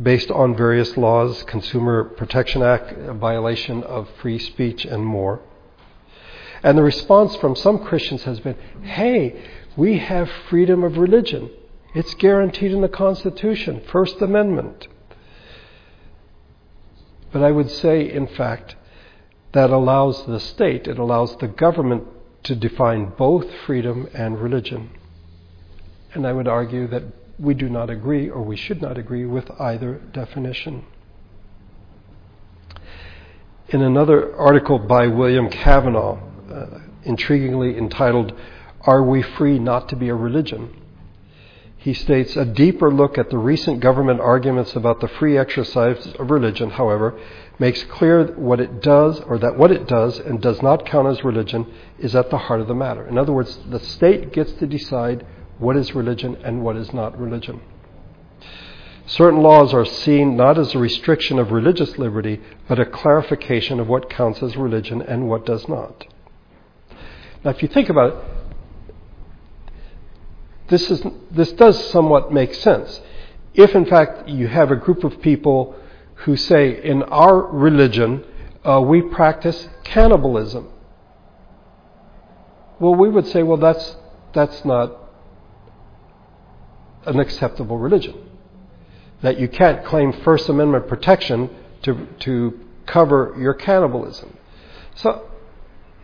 based 0.00 0.30
on 0.30 0.56
various 0.56 0.96
laws, 0.96 1.42
Consumer 1.44 2.04
Protection 2.04 2.62
Act, 2.62 2.96
violation 3.16 3.82
of 3.82 4.08
free 4.20 4.38
speech, 4.38 4.84
and 4.84 5.04
more. 5.04 5.40
And 6.62 6.78
the 6.78 6.82
response 6.82 7.34
from 7.36 7.56
some 7.56 7.84
Christians 7.84 8.22
has 8.24 8.40
been 8.40 8.56
hey, 8.82 9.42
we 9.76 9.98
have 9.98 10.30
freedom 10.48 10.84
of 10.84 10.98
religion. 10.98 11.50
It's 11.94 12.14
guaranteed 12.14 12.72
in 12.72 12.80
the 12.80 12.88
Constitution, 12.88 13.82
First 13.90 14.20
Amendment. 14.20 14.86
But 17.32 17.42
I 17.42 17.50
would 17.50 17.70
say, 17.70 18.10
in 18.10 18.26
fact, 18.26 18.76
that 19.58 19.70
allows 19.70 20.24
the 20.26 20.38
state, 20.38 20.86
it 20.86 21.00
allows 21.00 21.36
the 21.38 21.48
government 21.48 22.04
to 22.44 22.54
define 22.54 23.06
both 23.18 23.44
freedom 23.66 24.08
and 24.14 24.40
religion. 24.40 24.88
And 26.14 26.24
I 26.24 26.32
would 26.32 26.46
argue 26.46 26.86
that 26.86 27.02
we 27.40 27.54
do 27.54 27.68
not 27.68 27.90
agree, 27.90 28.30
or 28.30 28.40
we 28.40 28.56
should 28.56 28.80
not 28.80 28.96
agree, 28.96 29.26
with 29.26 29.50
either 29.60 29.94
definition. 30.12 30.84
In 33.70 33.82
another 33.82 34.32
article 34.36 34.78
by 34.78 35.08
William 35.08 35.50
Cavanaugh, 35.50 36.20
uh, 36.48 36.78
intriguingly 37.04 37.76
entitled, 37.76 38.32
Are 38.82 39.02
We 39.02 39.22
Free 39.22 39.58
Not 39.58 39.88
to 39.88 39.96
Be 39.96 40.08
a 40.08 40.14
Religion? 40.14 40.70
He 41.78 41.94
states 41.94 42.36
a 42.36 42.44
deeper 42.44 42.92
look 42.92 43.18
at 43.18 43.30
the 43.30 43.38
recent 43.38 43.80
government 43.80 44.20
arguments 44.20 44.76
about 44.76 45.00
the 45.00 45.08
free 45.08 45.36
exercise 45.36 46.06
of 46.16 46.30
religion, 46.30 46.70
however, 46.70 47.18
makes 47.58 47.82
clear 47.84 48.26
what 48.34 48.60
it 48.60 48.80
does, 48.80 49.20
or 49.20 49.38
that 49.38 49.56
what 49.56 49.72
it 49.72 49.88
does 49.88 50.18
and 50.18 50.40
does 50.40 50.62
not 50.62 50.86
count 50.86 51.08
as 51.08 51.24
religion, 51.24 51.66
is 51.98 52.14
at 52.14 52.30
the 52.30 52.38
heart 52.38 52.60
of 52.60 52.68
the 52.68 52.74
matter. 52.74 53.06
In 53.06 53.18
other 53.18 53.32
words, 53.32 53.58
the 53.68 53.80
state 53.80 54.32
gets 54.32 54.52
to 54.52 54.66
decide 54.66 55.26
what 55.58 55.76
is 55.76 55.94
religion 55.94 56.36
and 56.44 56.62
what 56.62 56.76
is 56.76 56.92
not 56.92 57.18
religion. 57.18 57.60
Certain 59.06 59.40
laws 59.40 59.72
are 59.72 59.86
seen 59.86 60.36
not 60.36 60.58
as 60.58 60.74
a 60.74 60.78
restriction 60.78 61.38
of 61.38 61.50
religious 61.50 61.96
liberty, 61.98 62.40
but 62.68 62.78
a 62.78 62.84
clarification 62.84 63.80
of 63.80 63.88
what 63.88 64.10
counts 64.10 64.42
as 64.42 64.56
religion 64.56 65.00
and 65.00 65.28
what 65.28 65.46
does 65.46 65.66
not. 65.66 66.06
Now, 67.42 67.50
if 67.50 67.62
you 67.62 67.68
think 67.68 67.88
about 67.88 68.12
it, 68.12 68.24
this, 70.68 70.90
is, 70.90 71.02
this 71.30 71.52
does 71.52 71.90
somewhat 71.90 72.32
make 72.32 72.52
sense. 72.52 73.00
If, 73.54 73.74
in 73.74 73.86
fact, 73.86 74.28
you 74.28 74.46
have 74.46 74.70
a 74.70 74.76
group 74.76 75.02
of 75.02 75.22
people 75.22 75.74
who 76.24 76.36
say, 76.36 76.82
in 76.82 77.02
our 77.04 77.40
religion, 77.46 78.24
uh, 78.64 78.80
we 78.80 79.02
practice 79.02 79.68
cannibalism. 79.84 80.68
Well, 82.80 82.94
we 82.94 83.08
would 83.08 83.26
say, 83.26 83.42
well, 83.42 83.56
that's, 83.56 83.96
that's 84.32 84.64
not 84.64 84.94
an 87.06 87.20
acceptable 87.20 87.78
religion. 87.78 88.14
That 89.22 89.38
you 89.38 89.48
can't 89.48 89.84
claim 89.84 90.12
First 90.12 90.48
Amendment 90.48 90.88
protection 90.88 91.50
to, 91.82 92.06
to 92.20 92.60
cover 92.86 93.36
your 93.38 93.54
cannibalism. 93.54 94.36
So, 94.94 95.28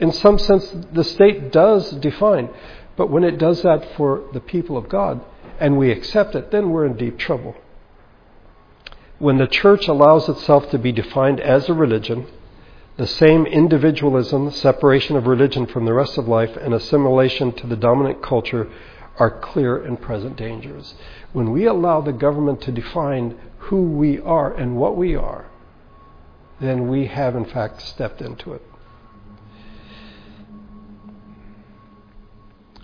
in 0.00 0.12
some 0.12 0.38
sense, 0.38 0.74
the 0.92 1.04
state 1.04 1.52
does 1.52 1.90
define. 1.92 2.48
But 2.96 3.10
when 3.10 3.24
it 3.24 3.38
does 3.38 3.62
that 3.62 3.96
for 3.96 4.24
the 4.32 4.40
people 4.40 4.76
of 4.76 4.88
God 4.88 5.20
and 5.60 5.76
we 5.76 5.90
accept 5.90 6.34
it, 6.34 6.50
then 6.50 6.70
we're 6.70 6.86
in 6.86 6.96
deep 6.96 7.18
trouble. 7.18 7.54
When 9.24 9.38
the 9.38 9.46
church 9.46 9.88
allows 9.88 10.28
itself 10.28 10.68
to 10.68 10.78
be 10.78 10.92
defined 10.92 11.40
as 11.40 11.70
a 11.70 11.72
religion, 11.72 12.26
the 12.98 13.06
same 13.06 13.46
individualism, 13.46 14.50
separation 14.50 15.16
of 15.16 15.26
religion 15.26 15.64
from 15.64 15.86
the 15.86 15.94
rest 15.94 16.18
of 16.18 16.28
life, 16.28 16.54
and 16.58 16.74
assimilation 16.74 17.52
to 17.52 17.66
the 17.66 17.74
dominant 17.74 18.22
culture 18.22 18.70
are 19.18 19.30
clear 19.30 19.82
and 19.82 19.98
present 19.98 20.36
dangers. 20.36 20.94
When 21.32 21.52
we 21.52 21.64
allow 21.64 22.02
the 22.02 22.12
government 22.12 22.60
to 22.64 22.70
define 22.70 23.38
who 23.60 23.84
we 23.92 24.20
are 24.20 24.52
and 24.52 24.76
what 24.76 24.94
we 24.94 25.16
are, 25.16 25.46
then 26.60 26.88
we 26.88 27.06
have 27.06 27.34
in 27.34 27.46
fact 27.46 27.80
stepped 27.80 28.20
into 28.20 28.52
it. 28.52 28.62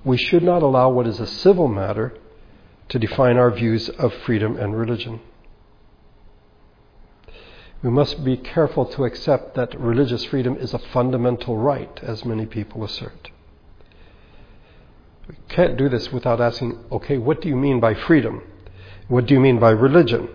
We 0.03 0.16
should 0.16 0.42
not 0.42 0.62
allow 0.62 0.88
what 0.88 1.07
is 1.07 1.20
a 1.20 1.26
civil 1.26 1.68
matter 1.68 2.14
to 2.88 2.98
define 2.98 3.37
our 3.37 3.50
views 3.50 3.90
of 3.90 4.14
freedom 4.24 4.57
and 4.57 4.74
religion. 4.74 5.20
We 7.83 7.90
must 7.90 8.25
be 8.25 8.37
careful 8.37 8.85
to 8.87 9.05
accept 9.05 9.55
that 9.55 9.79
religious 9.79 10.25
freedom 10.25 10.57
is 10.57 10.75
a 10.75 10.79
fundamental 10.79 11.57
right, 11.57 11.99
as 12.03 12.25
many 12.25 12.45
people 12.45 12.85
assert. 12.85 13.31
We 15.29 15.37
can't 15.49 15.77
do 15.77 15.88
this 15.88 16.12
without 16.12 16.40
asking, 16.40 16.79
okay, 16.93 17.16
what 17.16 17.40
do 17.40 17.49
you 17.49 17.57
mean 17.57 17.81
by 17.81 17.95
freedom? 17.95 18.43
What 19.09 19.27
do 19.27 19.35
you 19.35 19.40
mean 19.40 19.59
by 19.59 19.71
religion? 19.71 20.29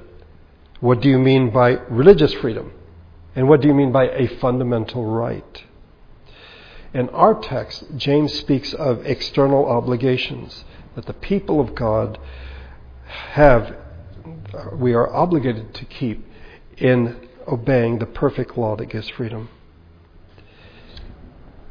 What 0.80 1.02
do 1.02 1.10
you 1.10 1.20
mean 1.20 1.52
by 1.52 1.72
religious 1.90 2.34
freedom? 2.34 2.72
And 3.36 3.48
what 3.48 3.62
do 3.62 3.68
you 3.68 3.74
mean 3.74 3.92
by 3.92 4.10
a 4.10 4.28
fundamental 4.28 5.06
right? 5.06 5.64
In 6.94 7.10
our 7.10 7.40
text, 7.40 7.84
James 7.98 8.34
speaks 8.34 8.74
of 8.74 9.06
external 9.06 9.66
obligations 9.66 10.64
that 10.96 11.06
the 11.06 11.14
people 11.14 11.60
of 11.60 11.76
God 11.76 12.18
have, 13.06 13.76
we 14.74 14.94
are 14.94 15.14
obligated 15.14 15.74
to 15.76 15.86
keep 15.86 16.26
in 16.78 17.25
obeying 17.48 18.00
the 18.00 18.06
perfect 18.06 18.58
law 18.58 18.76
that 18.76 18.88
gives 18.88 19.10
freedom. 19.10 19.50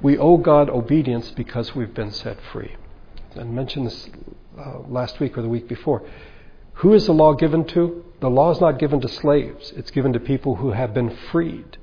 We 0.00 0.18
owe 0.18 0.36
God 0.36 0.68
obedience 0.68 1.30
because 1.30 1.74
we've 1.74 1.94
been 1.94 2.10
set 2.10 2.38
free. 2.52 2.76
I 3.36 3.44
mentioned 3.44 3.86
this 3.86 4.10
uh, 4.58 4.80
last 4.86 5.18
week 5.18 5.36
or 5.36 5.42
the 5.42 5.48
week 5.48 5.68
before. 5.68 6.02
Who 6.74 6.92
is 6.92 7.06
the 7.06 7.14
law 7.14 7.32
given 7.34 7.64
to? 7.68 8.04
The 8.20 8.28
law 8.30 8.50
is 8.50 8.60
not 8.60 8.78
given 8.78 9.00
to 9.00 9.08
slaves, 9.08 9.72
it's 9.76 9.90
given 9.90 10.12
to 10.12 10.20
people 10.20 10.56
who 10.56 10.72
have 10.72 10.94
been 10.94 11.16
freed. 11.30 11.78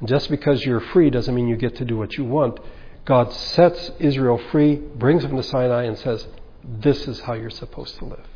And 0.00 0.08
just 0.08 0.28
because 0.30 0.64
you're 0.64 0.80
free 0.80 1.10
doesn't 1.10 1.34
mean 1.34 1.48
you 1.48 1.56
get 1.56 1.76
to 1.76 1.84
do 1.84 1.96
what 1.96 2.16
you 2.16 2.24
want. 2.24 2.58
God 3.04 3.32
sets 3.32 3.90
Israel 3.98 4.38
free, 4.50 4.76
brings 4.76 5.22
them 5.22 5.36
to 5.36 5.42
Sinai, 5.42 5.84
and 5.84 5.98
says, 5.98 6.26
This 6.62 7.06
is 7.06 7.20
how 7.20 7.34
you're 7.34 7.50
supposed 7.50 7.98
to 7.98 8.06
live. 8.06 8.26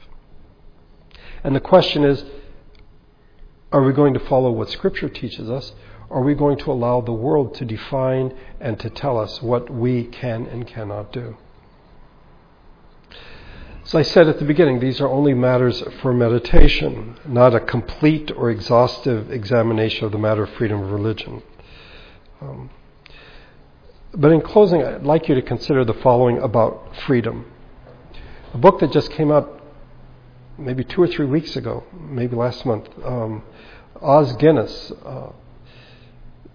And 1.43 1.55
the 1.55 1.61
question 1.61 2.05
is 2.05 2.25
are 3.73 3.83
we 3.83 3.93
going 3.93 4.15
to 4.15 4.21
follow 4.21 4.51
what 4.51 4.71
Scripture 4.71 5.09
teaches 5.09 5.51
us? 5.51 5.73
Are 6.11 6.23
we 6.23 6.35
going 6.35 6.57
to 6.59 6.73
allow 6.73 7.03
the 7.03 7.13
world 7.13 7.55
to 7.57 7.65
define 7.67 8.35
and 8.61 8.81
to 8.81 8.89
tell 8.89 9.19
us 9.19 9.43
what 9.43 9.69
we 9.69 10.05
can 10.05 10.47
and 10.47 10.67
cannot 10.67 11.13
do? 11.13 11.37
As 13.85 13.95
I 13.95 14.03
said 14.03 14.29
at 14.29 14.39
the 14.39 14.45
beginning, 14.45 14.81
these 14.81 15.01
are 15.01 15.09
only 15.09 15.35
matters 15.35 15.83
for 16.03 16.13
meditation, 16.13 17.17
not 17.27 17.55
a 17.55 17.61
complete 17.61 18.31
or 18.31 18.51
exhaustive 18.51 19.31
examination 19.31 20.05
of 20.05 20.13
the 20.13 20.19
matter 20.19 20.45
of 20.45 20.51
freedom 20.51 20.83
of 20.83 20.91
religion. 20.91 21.43
Um, 22.41 22.71
but 24.15 24.33
in 24.33 24.41
closing, 24.41 24.83
I'd 24.83 25.05
like 25.05 25.29
you 25.29 25.35
to 25.35 25.43
consider 25.43 25.85
the 25.85 25.95
following 25.95 26.39
about 26.39 26.97
freedom. 27.07 27.47
A 28.55 28.59
book 28.59 28.81
that 28.81 28.93
just 28.93 29.11
came 29.11 29.31
out 29.31 29.58
maybe 30.59 30.85
two 30.85 31.03
or 31.03 31.07
three 31.07 31.27
weeks 31.27 31.57
ago, 31.57 31.85
maybe 31.93 32.37
last 32.37 32.67
month, 32.67 32.89
um, 33.05 33.43
Os 34.03 34.33
Guinness. 34.35 34.93
Uh, 35.05 35.31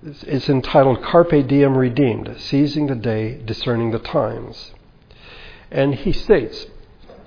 it's 0.03 0.49
entitled 0.49 1.01
Carpe 1.01 1.47
Diem 1.47 1.77
Redeemed 1.77 2.35
Seizing 2.37 2.87
the 2.87 2.95
Day, 2.95 3.41
Discerning 3.45 3.91
the 3.91 3.99
Times. 3.99 4.73
And 5.71 5.95
he 5.95 6.11
states 6.11 6.67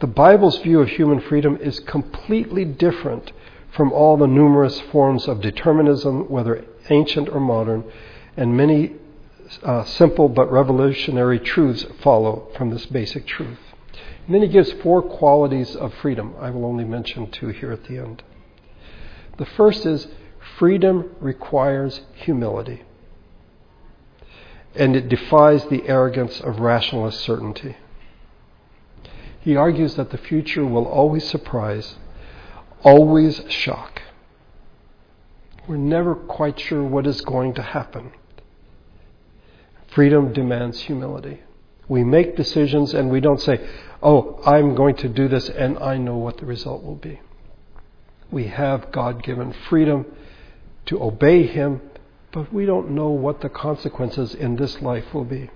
the 0.00 0.06
Bible's 0.06 0.58
view 0.58 0.80
of 0.80 0.88
human 0.90 1.20
freedom 1.20 1.56
is 1.56 1.80
completely 1.80 2.66
different 2.66 3.32
from 3.70 3.92
all 3.92 4.16
the 4.18 4.26
numerous 4.26 4.78
forms 4.92 5.26
of 5.26 5.40
determinism, 5.40 6.28
whether 6.28 6.64
ancient 6.90 7.28
or 7.30 7.40
modern, 7.40 7.84
and 8.36 8.56
many 8.56 8.92
uh, 9.62 9.84
simple 9.84 10.28
but 10.28 10.50
revolutionary 10.52 11.38
truths 11.38 11.86
follow 12.02 12.48
from 12.56 12.70
this 12.70 12.84
basic 12.86 13.26
truth. 13.26 13.58
And 14.26 14.34
then 14.34 14.42
he 14.42 14.48
gives 14.48 14.72
four 14.82 15.02
qualities 15.02 15.76
of 15.76 15.94
freedom. 15.94 16.34
I 16.40 16.50
will 16.50 16.64
only 16.64 16.84
mention 16.84 17.30
two 17.30 17.48
here 17.48 17.70
at 17.70 17.84
the 17.84 17.98
end. 17.98 18.24
The 19.38 19.46
first 19.46 19.86
is 19.86 20.08
freedom 20.58 21.14
requires 21.20 22.00
humility, 22.14 22.82
and 24.74 24.96
it 24.96 25.08
defies 25.08 25.64
the 25.66 25.86
arrogance 25.88 26.40
of 26.40 26.58
rationalist 26.58 27.20
certainty. 27.20 27.76
He 29.40 29.54
argues 29.54 29.94
that 29.94 30.10
the 30.10 30.18
future 30.18 30.64
will 30.64 30.86
always 30.86 31.28
surprise, 31.28 31.96
always 32.82 33.42
shock. 33.48 34.02
We're 35.68 35.76
never 35.76 36.16
quite 36.16 36.58
sure 36.58 36.82
what 36.82 37.06
is 37.06 37.20
going 37.20 37.54
to 37.54 37.62
happen. 37.62 38.12
Freedom 39.88 40.32
demands 40.32 40.80
humility. 40.80 41.42
We 41.88 42.02
make 42.02 42.36
decisions 42.36 42.92
and 42.92 43.10
we 43.10 43.20
don't 43.20 43.40
say, 43.40 43.64
oh, 44.02 44.40
I'm 44.44 44.74
going 44.74 44.96
to 44.96 45.08
do 45.08 45.28
this 45.28 45.48
and 45.48 45.78
I 45.78 45.96
know 45.96 46.16
what 46.16 46.38
the 46.38 46.46
result 46.46 46.82
will 46.82 46.96
be. 46.96 47.20
We 48.30 48.48
have 48.48 48.92
God 48.92 49.22
given 49.22 49.52
freedom 49.68 50.06
to 50.86 51.02
obey 51.02 51.46
Him, 51.46 51.80
but 52.32 52.52
we 52.52 52.66
don't 52.66 52.90
know 52.90 53.10
what 53.10 53.40
the 53.40 53.48
consequences 53.48 54.34
in 54.34 54.56
this 54.56 54.80
life 54.80 55.14
will 55.14 55.24
be. 55.24 55.50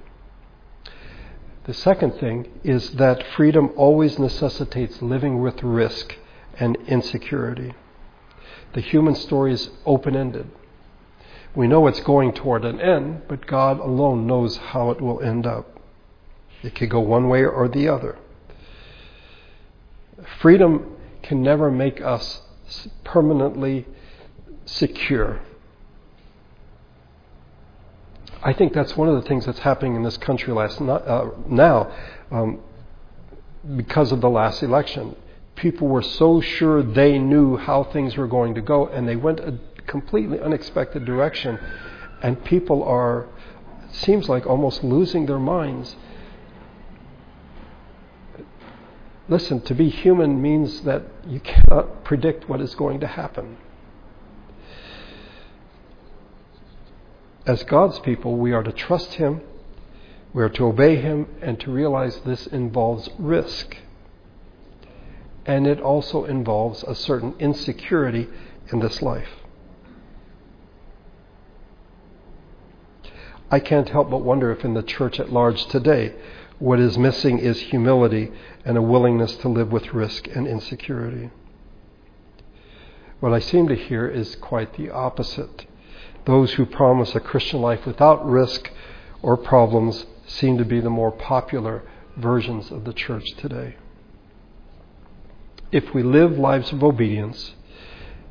The 1.65 1.75
second 1.75 2.15
thing 2.15 2.49
is 2.65 2.93
that 2.93 3.27
freedom 3.37 3.71
always 3.77 4.19
necessitates 4.19 5.03
living 5.03 5.41
with 5.41 5.63
risk 5.63 6.17
and 6.59 6.77
insecurity. 6.87 7.75
The 8.73 8.81
human 8.81 9.15
story 9.15 9.53
is 9.53 9.71
open 9.85 10.17
ended. 10.17 10.51
We 11.55 11.67
know 11.67 11.87
it's 11.87 12.01
going 12.01 12.33
toward 12.33 12.65
an 12.65 12.81
end, 12.81 13.23
but 13.29 13.47
God 13.47 13.81
alone 13.81 14.27
knows 14.27 14.57
how 14.57 14.91
it 14.91 15.01
will 15.01 15.21
end 15.21 15.47
up. 15.47 15.81
It 16.63 16.75
could 16.75 16.91
go 16.91 17.01
one 17.01 17.29
way 17.29 17.45
or 17.45 17.69
the 17.69 17.89
other. 17.89 18.17
Freedom 20.41 20.97
can 21.23 21.43
never 21.43 21.71
make 21.71 22.01
us 22.01 22.43
permanently 23.05 23.87
secure. 24.65 25.41
I 28.43 28.53
think 28.55 28.73
that's 28.73 28.97
one 28.97 29.09
of 29.09 29.23
the 29.23 29.29
things 29.29 29.45
that's 29.45 29.59
happening 29.59 29.97
in 29.97 30.03
this 30.03 30.17
country 30.17 30.53
last 30.53 30.81
uh, 30.81 31.27
now 31.47 31.93
um, 32.31 32.61
because 33.77 34.13
of 34.13 34.21
the 34.21 34.31
last 34.31 34.63
election. 34.63 35.15
People 35.57 35.89
were 35.89 36.03
so 36.03 36.41
sure 36.41 36.83
they 36.83 37.19
knew 37.19 37.59
how 37.59 37.85
things 37.85 38.17
were 38.17 38.27
going 38.27 38.55
to 38.55 38.63
go, 38.63 38.87
and 38.87 39.07
they 39.07 39.17
went 39.17 39.41
a 39.41 39.59
completely 39.87 40.41
unexpected 40.41 41.05
direction, 41.05 41.59
and 42.23 42.43
people 42.45 42.83
are, 42.83 43.27
seems 43.93 44.29
like, 44.29 44.47
almost 44.47 44.83
losing 44.83 45.27
their 45.27 45.39
minds. 45.39 45.97
Listen, 49.31 49.63
to 49.63 49.75
be 49.75 49.89
human 49.89 50.43
means 50.43 50.83
that 50.83 51.05
you 51.27 51.41
cannot 51.41 52.05
predict 52.05 52.49
what 52.49 52.61
is 52.61 52.75
going 52.75 53.01
to 53.01 53.07
happen. 53.07 53.57
as 57.51 57.65
God's 57.65 57.99
people, 58.01 58.37
we 58.37 58.53
are 58.53 58.63
to 58.63 58.73
trust 58.73 59.15
Him, 59.15 59.41
we 60.33 60.43
are 60.43 60.49
to 60.51 60.67
obey 60.67 60.97
Him, 60.97 61.27
and 61.43 61.59
to 61.61 61.71
realize 61.71 62.21
this 62.21 62.47
involves 62.47 63.09
risk. 63.19 63.77
And 65.45 65.67
it 65.67 65.81
also 65.81 66.25
involves 66.25 66.85
a 66.85 66.95
certain 66.95 67.35
insecurity 67.41 68.29
in 68.73 68.79
this 68.79 69.03
life. 69.03 69.29
I 73.51 73.59
can't 73.59 73.89
help 73.89 74.11
but 74.11 74.19
wonder 74.19 74.53
if 74.53 74.65
in 74.65 74.75
the 74.75 74.83
church 74.83 75.19
at 75.19 75.33
large 75.33 75.67
today, 75.67 76.15
what 76.61 76.79
is 76.79 76.97
missing 76.97 77.39
is 77.39 77.59
humility 77.59 78.31
and 78.65 78.77
a 78.77 78.83
willingness 78.83 79.35
to 79.37 79.49
live 79.49 79.73
with 79.73 79.93
risk 79.93 80.29
and 80.29 80.47
insecurity. 80.47 81.31
What 83.19 83.33
I 83.33 83.39
seem 83.39 83.67
to 83.69 83.75
hear 83.75 84.07
is 84.07 84.37
quite 84.37 84.77
the 84.77 84.91
opposite. 84.91 85.67
Those 86.27 86.53
who 86.53 86.67
promise 86.67 87.15
a 87.15 87.21
Christian 87.21 87.61
life 87.61 87.87
without 87.87 88.25
risk 88.25 88.71
or 89.23 89.37
problems 89.37 90.07
seem 90.27 90.59
to 90.59 90.65
be 90.65 90.81
the 90.81 90.91
more 90.91 91.11
popular 91.11 91.83
versions 92.17 92.71
of 92.71 92.85
the 92.85 92.93
church 92.93 93.35
today. 93.37 93.77
If 95.73 95.95
we 95.95 96.03
live 96.03 96.39
lives 96.39 96.73
of 96.73 96.85
obedience, 96.85 97.55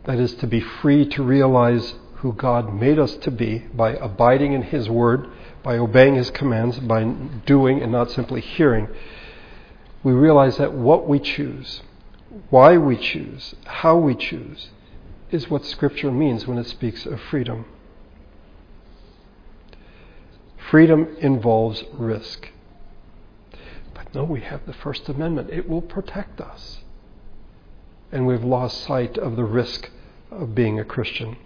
that 0.05 0.19
is 0.19 0.35
to 0.35 0.47
be 0.47 0.59
free 0.59 1.05
to 1.09 1.23
realize 1.23 1.95
who 2.15 2.33
God 2.33 2.73
made 2.73 2.99
us 2.99 3.15
to 3.17 3.31
be 3.31 3.59
by 3.73 3.93
abiding 3.95 4.53
in 4.53 4.61
His 4.63 4.89
Word, 4.89 5.27
by 5.63 5.77
obeying 5.77 6.15
His 6.15 6.29
commands, 6.31 6.79
by 6.79 7.03
doing 7.03 7.81
and 7.81 7.91
not 7.91 8.11
simply 8.11 8.41
hearing, 8.41 8.87
we 10.03 10.13
realize 10.13 10.57
that 10.57 10.73
what 10.73 11.07
we 11.07 11.19
choose, 11.19 11.81
why 12.49 12.77
we 12.77 12.95
choose, 12.95 13.55
how 13.65 13.97
we 13.97 14.15
choose, 14.15 14.69
is 15.31 15.49
what 15.49 15.65
Scripture 15.65 16.11
means 16.11 16.47
when 16.47 16.57
it 16.57 16.67
speaks 16.67 17.05
of 17.05 17.19
freedom. 17.19 17.65
Freedom 20.69 21.15
involves 21.19 21.83
risk. 21.93 22.49
But 23.93 24.13
no, 24.13 24.23
we 24.23 24.41
have 24.41 24.65
the 24.65 24.73
First 24.73 25.09
Amendment. 25.09 25.49
It 25.49 25.67
will 25.67 25.81
protect 25.81 26.39
us. 26.39 26.79
And 28.11 28.25
we've 28.25 28.43
lost 28.43 28.83
sight 28.83 29.17
of 29.17 29.35
the 29.35 29.43
risk 29.43 29.89
of 30.31 30.55
being 30.55 30.79
a 30.79 30.85
Christian. 30.85 31.37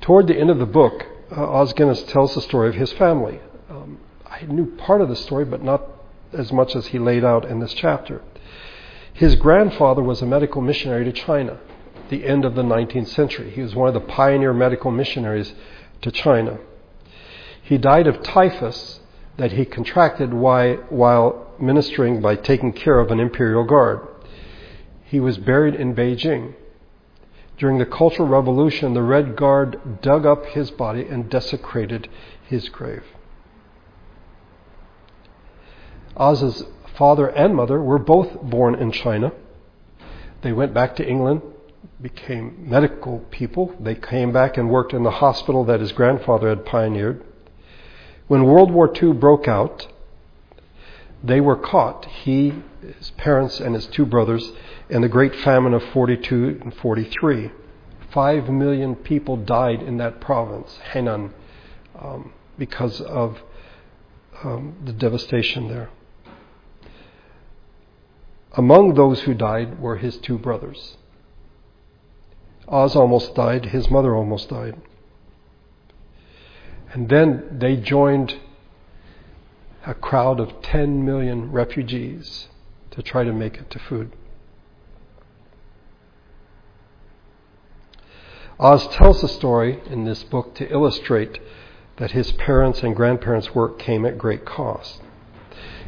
Toward 0.00 0.26
the 0.26 0.38
end 0.38 0.50
of 0.50 0.58
the 0.58 0.66
book, 0.66 1.06
uh, 1.30 1.64
tells 1.64 2.34
the 2.34 2.40
story 2.40 2.68
of 2.68 2.74
his 2.74 2.92
family. 2.92 3.40
Um, 3.70 3.98
I 4.24 4.42
knew 4.46 4.76
part 4.76 5.00
of 5.00 5.08
the 5.08 5.16
story, 5.16 5.44
but 5.44 5.62
not 5.62 5.82
as 6.32 6.52
much 6.52 6.74
as 6.74 6.86
he 6.88 6.98
laid 6.98 7.24
out 7.24 7.44
in 7.44 7.60
this 7.60 7.74
chapter. 7.74 8.22
His 9.12 9.34
grandfather 9.34 10.02
was 10.02 10.22
a 10.22 10.26
medical 10.26 10.62
missionary 10.62 11.04
to 11.04 11.12
China, 11.12 11.58
at 11.96 12.08
the 12.08 12.24
end 12.24 12.44
of 12.44 12.54
the 12.54 12.62
19th 12.62 13.08
century. 13.08 13.50
He 13.50 13.60
was 13.60 13.74
one 13.74 13.88
of 13.88 13.94
the 13.94 14.00
pioneer 14.00 14.52
medical 14.52 14.90
missionaries 14.90 15.52
to 16.02 16.10
China. 16.10 16.58
He 17.62 17.76
died 17.76 18.06
of 18.06 18.22
typhus 18.22 19.00
that 19.36 19.52
he 19.52 19.64
contracted 19.64 20.32
while 20.32 21.46
ministering 21.60 22.20
by 22.20 22.36
taking 22.36 22.72
care 22.72 22.98
of 22.98 23.10
an 23.10 23.20
imperial 23.20 23.64
guard. 23.64 24.00
He 25.04 25.20
was 25.20 25.36
buried 25.36 25.74
in 25.74 25.94
Beijing. 25.94 26.54
During 27.58 27.78
the 27.78 27.86
Cultural 27.86 28.28
Revolution, 28.28 28.94
the 28.94 29.02
Red 29.02 29.36
Guard 29.36 30.00
dug 30.00 30.24
up 30.24 30.46
his 30.46 30.70
body 30.70 31.06
and 31.08 31.28
desecrated 31.28 32.08
his 32.46 32.68
grave. 32.68 33.04
Os's 36.18 36.64
father 36.96 37.28
and 37.28 37.54
mother 37.54 37.80
were 37.80 37.98
both 37.98 38.42
born 38.42 38.74
in 38.74 38.90
China. 38.90 39.32
They 40.42 40.52
went 40.52 40.74
back 40.74 40.96
to 40.96 41.08
England, 41.08 41.42
became 42.00 42.68
medical 42.68 43.20
people. 43.30 43.74
They 43.80 43.94
came 43.94 44.32
back 44.32 44.56
and 44.56 44.70
worked 44.70 44.92
in 44.92 45.04
the 45.04 45.10
hospital 45.10 45.64
that 45.64 45.80
his 45.80 45.92
grandfather 45.92 46.48
had 46.48 46.64
pioneered. 46.64 47.24
When 48.26 48.44
World 48.44 48.70
War 48.70 48.92
II 48.94 49.12
broke 49.14 49.48
out, 49.48 49.86
they 51.22 51.40
were 51.40 51.56
caught, 51.56 52.04
he, 52.04 52.62
his 52.80 53.10
parents, 53.12 53.58
and 53.58 53.74
his 53.74 53.86
two 53.86 54.06
brothers, 54.06 54.52
in 54.88 55.02
the 55.02 55.08
Great 55.08 55.34
Famine 55.36 55.74
of 55.74 55.82
42 55.92 56.60
and 56.62 56.74
43. 56.74 57.50
Five 58.10 58.48
million 58.48 58.94
people 58.94 59.36
died 59.36 59.82
in 59.82 59.98
that 59.98 60.20
province, 60.20 60.78
Henan, 60.92 61.32
um, 62.00 62.32
because 62.56 63.00
of 63.00 63.38
um, 64.44 64.76
the 64.84 64.92
devastation 64.92 65.68
there. 65.68 65.90
Among 68.52 68.94
those 68.94 69.22
who 69.22 69.34
died 69.34 69.78
were 69.78 69.96
his 69.96 70.16
two 70.18 70.38
brothers. 70.38 70.96
Os 72.66 72.96
almost 72.96 73.34
died, 73.34 73.66
his 73.66 73.90
mother 73.90 74.14
almost 74.14 74.48
died. 74.48 74.80
And 76.92 77.08
then 77.08 77.58
they 77.58 77.76
joined 77.76 78.36
a 79.86 79.94
crowd 79.94 80.40
of 80.40 80.60
10 80.62 81.04
million 81.04 81.52
refugees 81.52 82.48
to 82.90 83.02
try 83.02 83.24
to 83.24 83.32
make 83.32 83.56
it 83.56 83.70
to 83.70 83.78
food. 83.78 84.12
Os 88.58 88.88
tells 88.88 89.20
the 89.20 89.28
story 89.28 89.80
in 89.86 90.04
this 90.04 90.24
book 90.24 90.54
to 90.56 90.70
illustrate 90.70 91.38
that 91.96 92.10
his 92.10 92.32
parents' 92.32 92.82
and 92.82 92.96
grandparents' 92.96 93.54
work 93.54 93.78
came 93.78 94.04
at 94.04 94.18
great 94.18 94.44
cost. 94.44 95.00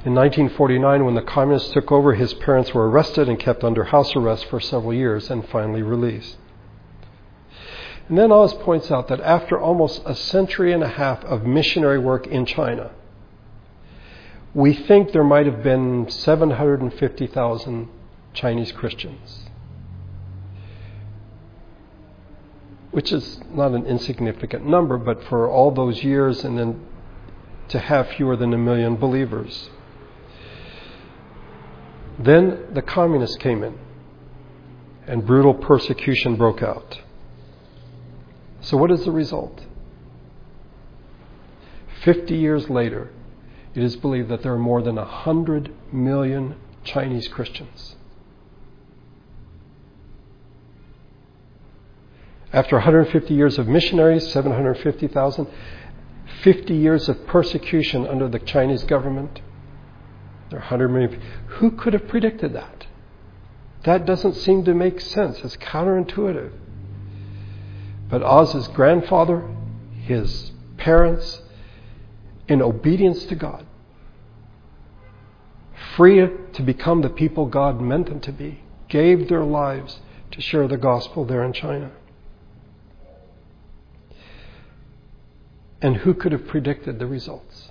In 0.05 0.15
1949, 0.15 1.05
when 1.05 1.15
the 1.15 1.23
communists 1.23 1.73
took 1.73 1.93
over, 1.93 2.15
his 2.15 2.33
parents 2.35 2.73
were 2.73 2.89
arrested 2.89 3.29
and 3.29 3.39
kept 3.39 3.63
under 3.63 3.85
house 3.85 4.17
arrest 4.17 4.47
for 4.47 4.61
several 4.61 4.95
years 4.95 5.31
and 5.31 5.47
finally 5.49 5.83
released. 5.83 6.37
And 8.09 8.17
then 8.17 8.33
Os 8.33 8.55
points 8.55 8.91
out 8.91 9.09
that 9.09 9.21
after 9.21 9.61
almost 9.61 10.03
a 10.05 10.15
century 10.15 10.73
and 10.73 10.83
a 10.83 10.89
half 10.89 11.25
of 11.25 11.47
missionary 11.47 11.99
work 11.99 12.27
in 12.27 12.47
China, 12.47 12.91
we 14.55 14.73
think 14.73 15.13
there 15.13 15.23
might 15.23 15.47
have 15.47 15.63
been 15.63 16.09
750,000 16.09 17.89
Chinese 18.33 18.73
Christians. 18.73 19.51
which 22.91 23.13
is 23.13 23.41
not 23.53 23.73
an 23.73 23.87
insignificant 23.87 24.67
number, 24.67 24.99
but 24.99 25.23
for 25.25 25.49
all 25.49 25.71
those 25.71 26.03
years 26.03 26.45
and 26.45 26.59
then 26.59 26.81
to 27.71 27.79
have 27.79 28.09
fewer 28.11 28.37
than 28.37 28.53
a 28.53 28.59
million 28.59 28.97
believers. 28.97 29.71
Then 32.19 32.67
the 32.73 32.83
communists 32.83 33.37
came 33.37 33.63
in 33.63 33.79
and 35.07 35.27
brutal 35.27 35.55
persecution 35.55 36.37
broke 36.37 36.63
out. 36.63 37.01
So, 38.61 38.77
what 38.77 38.91
is 38.91 39.05
the 39.05 39.11
result? 39.11 39.65
Fifty 42.03 42.37
years 42.37 42.69
later, 42.69 43.11
it 43.75 43.83
is 43.83 43.97
believed 43.97 44.29
that 44.29 44.43
there 44.43 44.53
are 44.53 44.59
more 44.59 44.83
than 44.83 44.97
100 44.97 45.73
million 45.93 46.57
Chinese 46.85 47.29
Christians. 47.29 47.97
After 52.53 52.77
150 52.77 53.33
years 53.33 53.59
of 53.59 53.69
missionaries, 53.69 54.31
750,000, 54.33 55.47
50 56.43 56.75
years 56.75 57.09
of 57.09 57.27
persecution 57.27 58.07
under 58.07 58.29
the 58.29 58.39
Chinese 58.39 58.85
government, 58.85 59.41
there 60.51 60.59
are 60.59 60.63
100 60.63 60.89
million. 60.89 61.21
Who 61.47 61.71
could 61.73 61.93
have 61.93 62.09
predicted 62.09 62.53
that? 62.55 62.87
That 63.85 64.05
doesn't 64.05 64.35
seem 64.35 64.65
to 64.65 64.75
make 64.75 65.01
sense. 65.01 65.39
It's 65.43 65.57
counterintuitive. 65.57 66.53
But 68.09 68.23
Os's 68.23 68.69
grandfather, 68.69 69.49
his 70.03 70.51
parents, 70.77 71.43
in 72.49 72.61
obedience 72.61 73.25
to 73.27 73.37
God, 73.37 73.65
free 75.97 76.27
to 76.53 76.63
become 76.63 77.03
the 77.03 77.11
people 77.11 77.47
God 77.47 77.81
meant 77.81 78.09
them 78.09 78.21
to 78.21 78.33
be, 78.33 78.63
gave 78.89 79.29
their 79.29 79.45
lives 79.45 80.01
to 80.33 80.41
share 80.41 80.67
the 80.67 80.77
gospel 80.77 81.25
there 81.25 81.45
in 81.45 81.53
China. 81.53 81.93
And 85.83 85.97
who 85.99 86.15
could 86.15 86.33
have 86.33 86.47
predicted 86.47 86.99
the 86.99 87.07
results? 87.07 87.71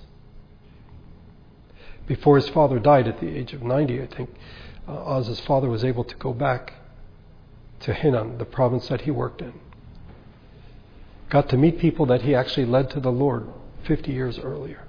Before 2.06 2.36
his 2.36 2.48
father 2.48 2.78
died 2.78 3.06
at 3.06 3.20
the 3.20 3.28
age 3.28 3.52
of 3.52 3.62
90, 3.62 4.02
I 4.02 4.06
think, 4.06 4.30
uh, 4.88 4.92
Os's 4.92 5.38
father 5.40 5.68
was 5.68 5.84
able 5.84 6.02
to 6.04 6.16
go 6.16 6.32
back 6.32 6.74
to 7.80 7.92
Henan, 7.92 8.38
the 8.38 8.44
province 8.44 8.88
that 8.88 9.02
he 9.02 9.10
worked 9.10 9.40
in. 9.40 9.52
Got 11.28 11.48
to 11.50 11.56
meet 11.56 11.78
people 11.78 12.06
that 12.06 12.22
he 12.22 12.34
actually 12.34 12.66
led 12.66 12.90
to 12.90 13.00
the 13.00 13.12
Lord 13.12 13.46
50 13.84 14.10
years 14.10 14.38
earlier. 14.38 14.84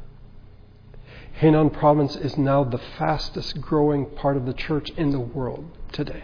Henan 1.40 1.72
province 1.72 2.16
is 2.16 2.38
now 2.38 2.64
the 2.64 2.80
fastest 2.80 3.62
growing 3.62 4.08
part 4.08 4.36
of 4.36 4.46
the 4.48 4.54
church 4.54 4.90
in 4.92 5.12
the 5.12 5.20
world 5.20 5.66
today. 5.92 6.24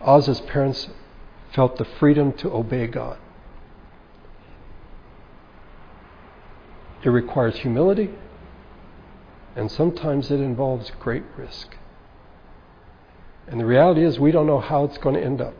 Os's 0.00 0.40
parents 0.42 0.88
felt 1.56 1.78
the 1.78 1.86
freedom 1.98 2.34
to 2.34 2.52
obey 2.52 2.86
God. 2.86 3.16
It 7.02 7.08
requires 7.08 7.56
humility, 7.56 8.10
and 9.56 9.72
sometimes 9.72 10.30
it 10.30 10.38
involves 10.38 10.92
great 11.00 11.22
risk. 11.36 11.76
And 13.46 13.58
the 13.58 13.64
reality 13.64 14.04
is, 14.04 14.18
we 14.18 14.32
don't 14.32 14.46
know 14.46 14.60
how 14.60 14.84
it's 14.84 14.98
going 14.98 15.14
to 15.14 15.24
end 15.24 15.40
up. 15.40 15.54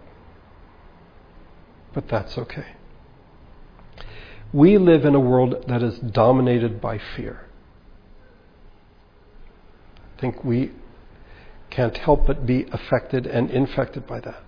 But 1.95 2.09
that's 2.09 2.37
okay. 2.37 2.75
We 4.53 4.77
live 4.77 5.07
in 5.07 5.15
a 5.15 5.21
world 5.21 5.65
that 5.67 5.83
is 5.83 5.99
dominated 5.99 6.79
by 6.79 6.99
fear. 6.99 7.47
I 10.17 10.21
think 10.21 10.45
we 10.45 10.73
can't 11.71 11.97
help 11.97 12.27
but 12.27 12.45
be 12.45 12.67
affected 12.71 13.27
and 13.27 13.51
infected 13.51 14.07
by 14.07 14.21
that. 14.21 14.46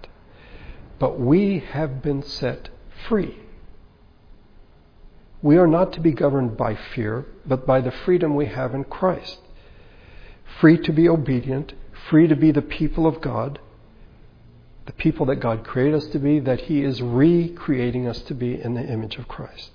But 0.99 1.21
we 1.21 1.61
have 1.61 2.03
been 2.03 2.23
set 2.23 2.71
free. 3.09 3.39
We 5.41 5.57
are 5.57 5.69
not 5.69 5.93
to 5.93 6.01
be 6.01 6.13
governed 6.13 6.57
by 6.57 6.75
fear, 6.75 7.27
but 7.47 7.65
by 7.65 7.81
the 7.81 7.93
freedom 7.93 8.35
we 8.35 8.47
have 8.47 8.75
in 8.75 8.85
Christ. 8.85 9.39
Free 10.61 10.79
to 10.79 10.93
be 10.93 11.09
obedient, 11.09 11.75
free 12.11 12.27
to 12.27 12.35
be 12.35 12.51
the 12.51 12.63
people 12.63 13.07
of 13.07 13.21
God, 13.21 13.61
the 14.87 14.93
people 14.93 15.27
that 15.27 15.37
God 15.37 15.65
created 15.65 15.95
us 15.95 16.07
to 16.09 16.19
be, 16.19 16.41
that 16.41 16.63
He 16.63 16.83
is 16.83 17.01
recreating 17.01 18.09
us 18.09 18.21
to 18.23 18.35
be 18.35 18.61
in 18.61 18.75
the 18.75 18.83
image 18.83 19.17
of 19.17 19.29
Christ. 19.29 19.71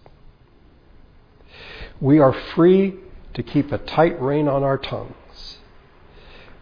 We 2.02 2.20
are 2.20 2.34
free 2.34 2.96
to 3.36 3.44
keep 3.44 3.72
a 3.72 3.78
tight 3.78 4.22
rein 4.22 4.50
on 4.50 4.64
our 4.64 4.78
tongues. 4.78 5.58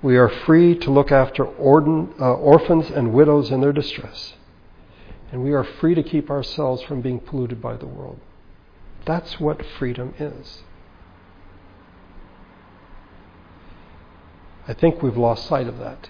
We 0.04 0.18
are 0.18 0.30
free 0.30 0.78
to 0.80 0.92
look 0.92 1.12
after 1.12 1.48
uh, 1.48 2.34
orphans 2.34 2.92
and 2.92 3.14
widows 3.14 3.50
in 3.50 3.62
their 3.62 3.74
distress 3.74 4.36
and 5.32 5.44
we 5.44 5.54
are 5.54 5.64
free 5.64 5.96
to 5.96 6.04
keep 6.04 6.30
ourselves 6.30 6.84
from 6.84 7.02
being 7.02 7.20
polluted 7.20 7.62
by 7.62 7.78
the 7.78 7.88
world. 7.88 8.20
That's 9.06 9.40
what 9.40 9.66
freedom 9.80 10.14
is. 10.20 10.64
I 14.68 14.74
think 14.74 15.02
we've 15.02 15.18
lost 15.18 15.48
sight 15.48 15.68
of 15.68 15.80
that 15.80 16.10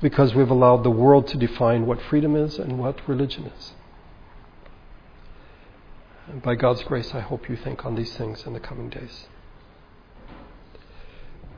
because 0.00 0.34
we've 0.34 0.50
allowed 0.50 0.82
the 0.82 0.90
world 0.90 1.26
to 1.28 1.36
define 1.36 1.86
what 1.86 2.02
freedom 2.02 2.34
is 2.34 2.58
and 2.58 2.78
what 2.78 3.06
religion 3.08 3.50
is. 3.56 3.72
And 6.28 6.42
by 6.42 6.56
God's 6.56 6.82
grace, 6.82 7.14
I 7.14 7.20
hope 7.20 7.48
you 7.48 7.56
think 7.56 7.84
on 7.84 7.94
these 7.94 8.14
things 8.16 8.44
in 8.46 8.52
the 8.52 8.60
coming 8.60 8.90
days. 8.90 9.28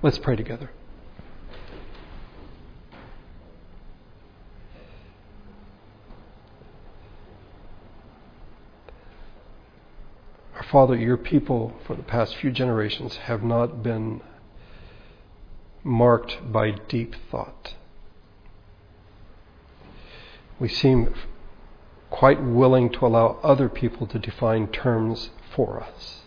Let's 0.03 0.19
pray 0.19 0.37
together. 0.37 0.71
Father, 10.65 10.97
your 10.97 11.17
people 11.17 11.75
for 11.87 11.95
the 11.95 12.03
past 12.03 12.37
few 12.37 12.51
generations 12.51 13.17
have 13.17 13.43
not 13.43 13.83
been 13.83 14.21
marked 15.83 16.53
by 16.53 16.73
deep 16.89 17.15
thought. 17.31 17.75
we 20.59 20.69
seem 20.69 21.15
quite 22.11 22.43
willing 22.43 22.91
to 22.91 23.07
allow 23.07 23.39
other 23.43 23.69
people 23.69 24.07
to 24.07 24.19
define 24.19 24.67
terms 24.69 25.31
for 25.55 25.81
us. 25.81 26.23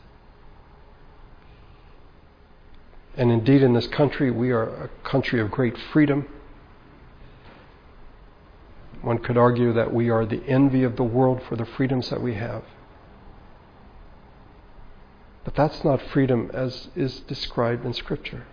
And 3.18 3.32
indeed, 3.32 3.62
in 3.62 3.74
this 3.74 3.88
country, 3.88 4.32
we 4.32 4.52
are 4.52 4.64
a 4.86 4.90
country 5.04 5.42
of 5.42 5.52
great 5.52 5.78
freedom. 5.92 6.28
One 9.02 9.18
could 9.18 9.38
argue 9.38 9.74
that 9.74 9.94
we 9.94 10.10
are 10.10 10.26
the 10.26 10.44
envy 10.48 10.84
of 10.84 10.96
the 10.96 11.04
world 11.04 11.42
for 11.48 11.56
the 11.56 11.66
freedoms 11.66 12.10
that 12.10 12.22
we 12.22 12.36
have. 12.36 12.64
But 15.54 15.68
that's 15.68 15.84
not 15.84 16.02
freedom 16.02 16.50
as 16.54 16.90
is 16.96 17.20
described 17.22 17.86
in 17.86 17.94
Scripture. 17.94 18.46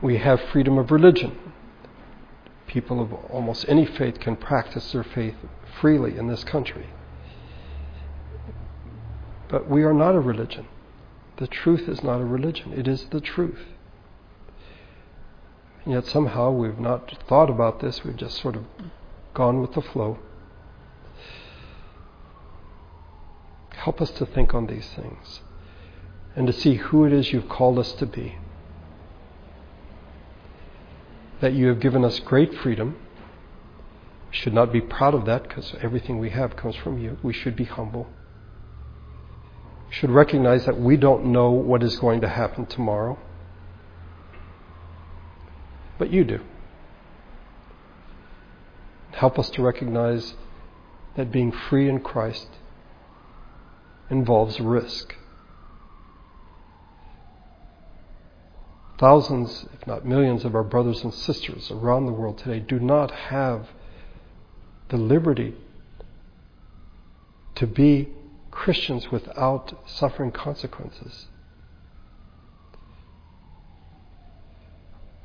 We 0.00 0.18
have 0.18 0.40
freedom 0.52 0.78
of 0.78 0.90
religion. 0.90 1.38
People 2.66 3.00
of 3.00 3.12
almost 3.30 3.64
any 3.68 3.86
faith 3.86 4.20
can 4.20 4.36
practice 4.36 4.92
their 4.92 5.04
faith 5.04 5.36
freely 5.80 6.16
in 6.16 6.28
this 6.28 6.44
country. 6.44 6.88
But 9.48 9.68
we 9.68 9.82
are 9.82 9.94
not 9.94 10.14
a 10.14 10.20
religion. 10.20 10.66
The 11.36 11.46
truth 11.46 11.88
is 11.88 12.02
not 12.02 12.20
a 12.20 12.24
religion, 12.24 12.72
it 12.72 12.86
is 12.86 13.06
the 13.06 13.20
truth. 13.20 13.66
And 15.84 15.94
yet 15.94 16.06
somehow 16.06 16.50
we've 16.52 16.78
not 16.78 17.16
thought 17.28 17.50
about 17.50 17.80
this, 17.80 18.04
we've 18.04 18.16
just 18.16 18.40
sort 18.40 18.56
of 18.56 18.64
gone 19.32 19.60
with 19.60 19.74
the 19.74 19.82
flow. 19.82 20.18
Help 23.84 24.00
us 24.00 24.10
to 24.12 24.24
think 24.24 24.54
on 24.54 24.66
these 24.66 24.88
things 24.96 25.42
and 26.34 26.46
to 26.46 26.54
see 26.54 26.76
who 26.76 27.04
it 27.04 27.12
is 27.12 27.34
you've 27.34 27.50
called 27.50 27.78
us 27.78 27.92
to 27.92 28.06
be. 28.06 28.36
That 31.42 31.52
you 31.52 31.68
have 31.68 31.80
given 31.80 32.02
us 32.02 32.18
great 32.18 32.54
freedom. 32.54 32.96
We 34.30 34.36
should 34.38 34.54
not 34.54 34.72
be 34.72 34.80
proud 34.80 35.12
of 35.12 35.26
that 35.26 35.42
because 35.42 35.74
everything 35.82 36.18
we 36.18 36.30
have 36.30 36.56
comes 36.56 36.76
from 36.76 36.96
you. 36.96 37.18
We 37.22 37.34
should 37.34 37.56
be 37.56 37.64
humble. 37.64 38.08
We 39.88 39.94
should 39.94 40.10
recognize 40.10 40.64
that 40.64 40.80
we 40.80 40.96
don't 40.96 41.26
know 41.26 41.50
what 41.50 41.82
is 41.82 41.96
going 41.96 42.22
to 42.22 42.28
happen 42.28 42.64
tomorrow. 42.64 43.18
But 45.98 46.10
you 46.10 46.24
do. 46.24 46.40
Help 49.10 49.38
us 49.38 49.50
to 49.50 49.62
recognize 49.62 50.32
that 51.16 51.30
being 51.30 51.52
free 51.52 51.86
in 51.86 52.00
Christ 52.00 52.48
involves 54.10 54.60
risk. 54.60 55.14
Thousands, 58.98 59.66
if 59.74 59.86
not 59.86 60.06
millions, 60.06 60.44
of 60.44 60.54
our 60.54 60.62
brothers 60.62 61.02
and 61.02 61.12
sisters 61.12 61.70
around 61.70 62.06
the 62.06 62.12
world 62.12 62.38
today 62.38 62.60
do 62.60 62.78
not 62.78 63.10
have 63.10 63.68
the 64.88 64.96
liberty 64.96 65.54
to 67.56 67.66
be 67.66 68.08
Christians 68.50 69.10
without 69.10 69.82
suffering 69.86 70.30
consequences. 70.30 71.26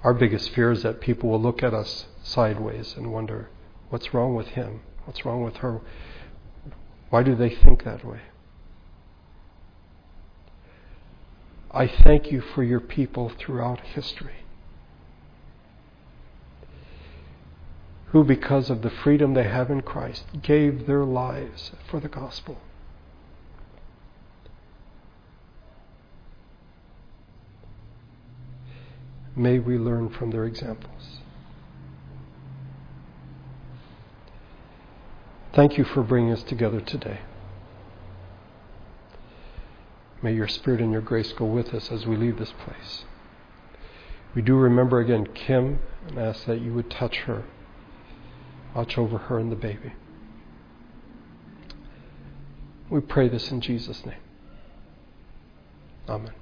Our 0.04 0.14
biggest 0.14 0.50
fear 0.52 0.72
is 0.72 0.84
that 0.84 1.02
people 1.02 1.30
will 1.30 1.42
look 1.42 1.62
at 1.62 1.74
us 1.74 2.06
sideways 2.24 2.96
and 2.98 3.12
wonder, 3.12 3.50
what's 3.90 4.14
wrong 4.14 4.34
with 4.34 4.48
him? 4.48 4.82
What's 5.06 5.26
wrong 5.26 5.44
with 5.44 5.58
her? 5.58 5.82
Why 7.10 7.22
do 7.22 7.36
they 7.36 7.50
think 7.50 7.84
that 7.84 8.06
way? 8.06 8.22
I 11.72 11.88
thank 11.88 12.32
you 12.32 12.42
for 12.42 12.64
your 12.64 12.80
people 12.80 13.30
throughout 13.30 13.80
history 13.82 14.40
who, 18.08 18.24
because 18.24 18.72
of 18.72 18.82
the 18.82 18.90
freedom 18.90 19.36
they 19.36 19.44
have 19.44 19.70
in 19.70 19.82
Christ, 19.82 20.26
gave 20.42 20.88
their 20.88 21.04
lives 21.04 21.72
for 21.90 22.00
the 22.00 22.08
gospel. 22.08 22.58
May 29.36 29.60
we 29.60 29.78
learn 29.78 30.10
from 30.10 30.32
their 30.32 30.46
examples. 30.46 31.20
Thank 35.54 35.78
you 35.78 35.84
for 35.84 36.02
bringing 36.02 36.32
us 36.32 36.42
together 36.42 36.82
today. 36.82 37.20
May 40.22 40.34
your 40.34 40.48
Spirit 40.48 40.82
and 40.82 40.92
your 40.92 41.02
grace 41.02 41.32
go 41.32 41.46
with 41.46 41.74
us 41.74 41.92
as 41.92 42.06
we 42.06 42.18
leave 42.18 42.38
this 42.38 42.54
place. 42.66 43.06
We 44.36 44.42
do 44.42 44.56
remember 44.56 45.00
again 45.00 45.28
Kim 45.34 45.80
and 46.08 46.20
ask 46.20 46.46
that 46.46 46.62
you 46.62 46.74
would 46.74 46.90
touch 46.90 47.18
her, 47.20 47.46
watch 48.76 48.98
over 48.98 49.18
her 49.18 49.40
and 49.40 49.52
the 49.52 49.56
baby. 49.56 49.94
We 52.90 53.00
pray 53.02 53.30
this 53.30 53.52
in 53.52 53.62
Jesus' 53.62 54.06
name. 54.06 54.16
Amen. 56.08 56.34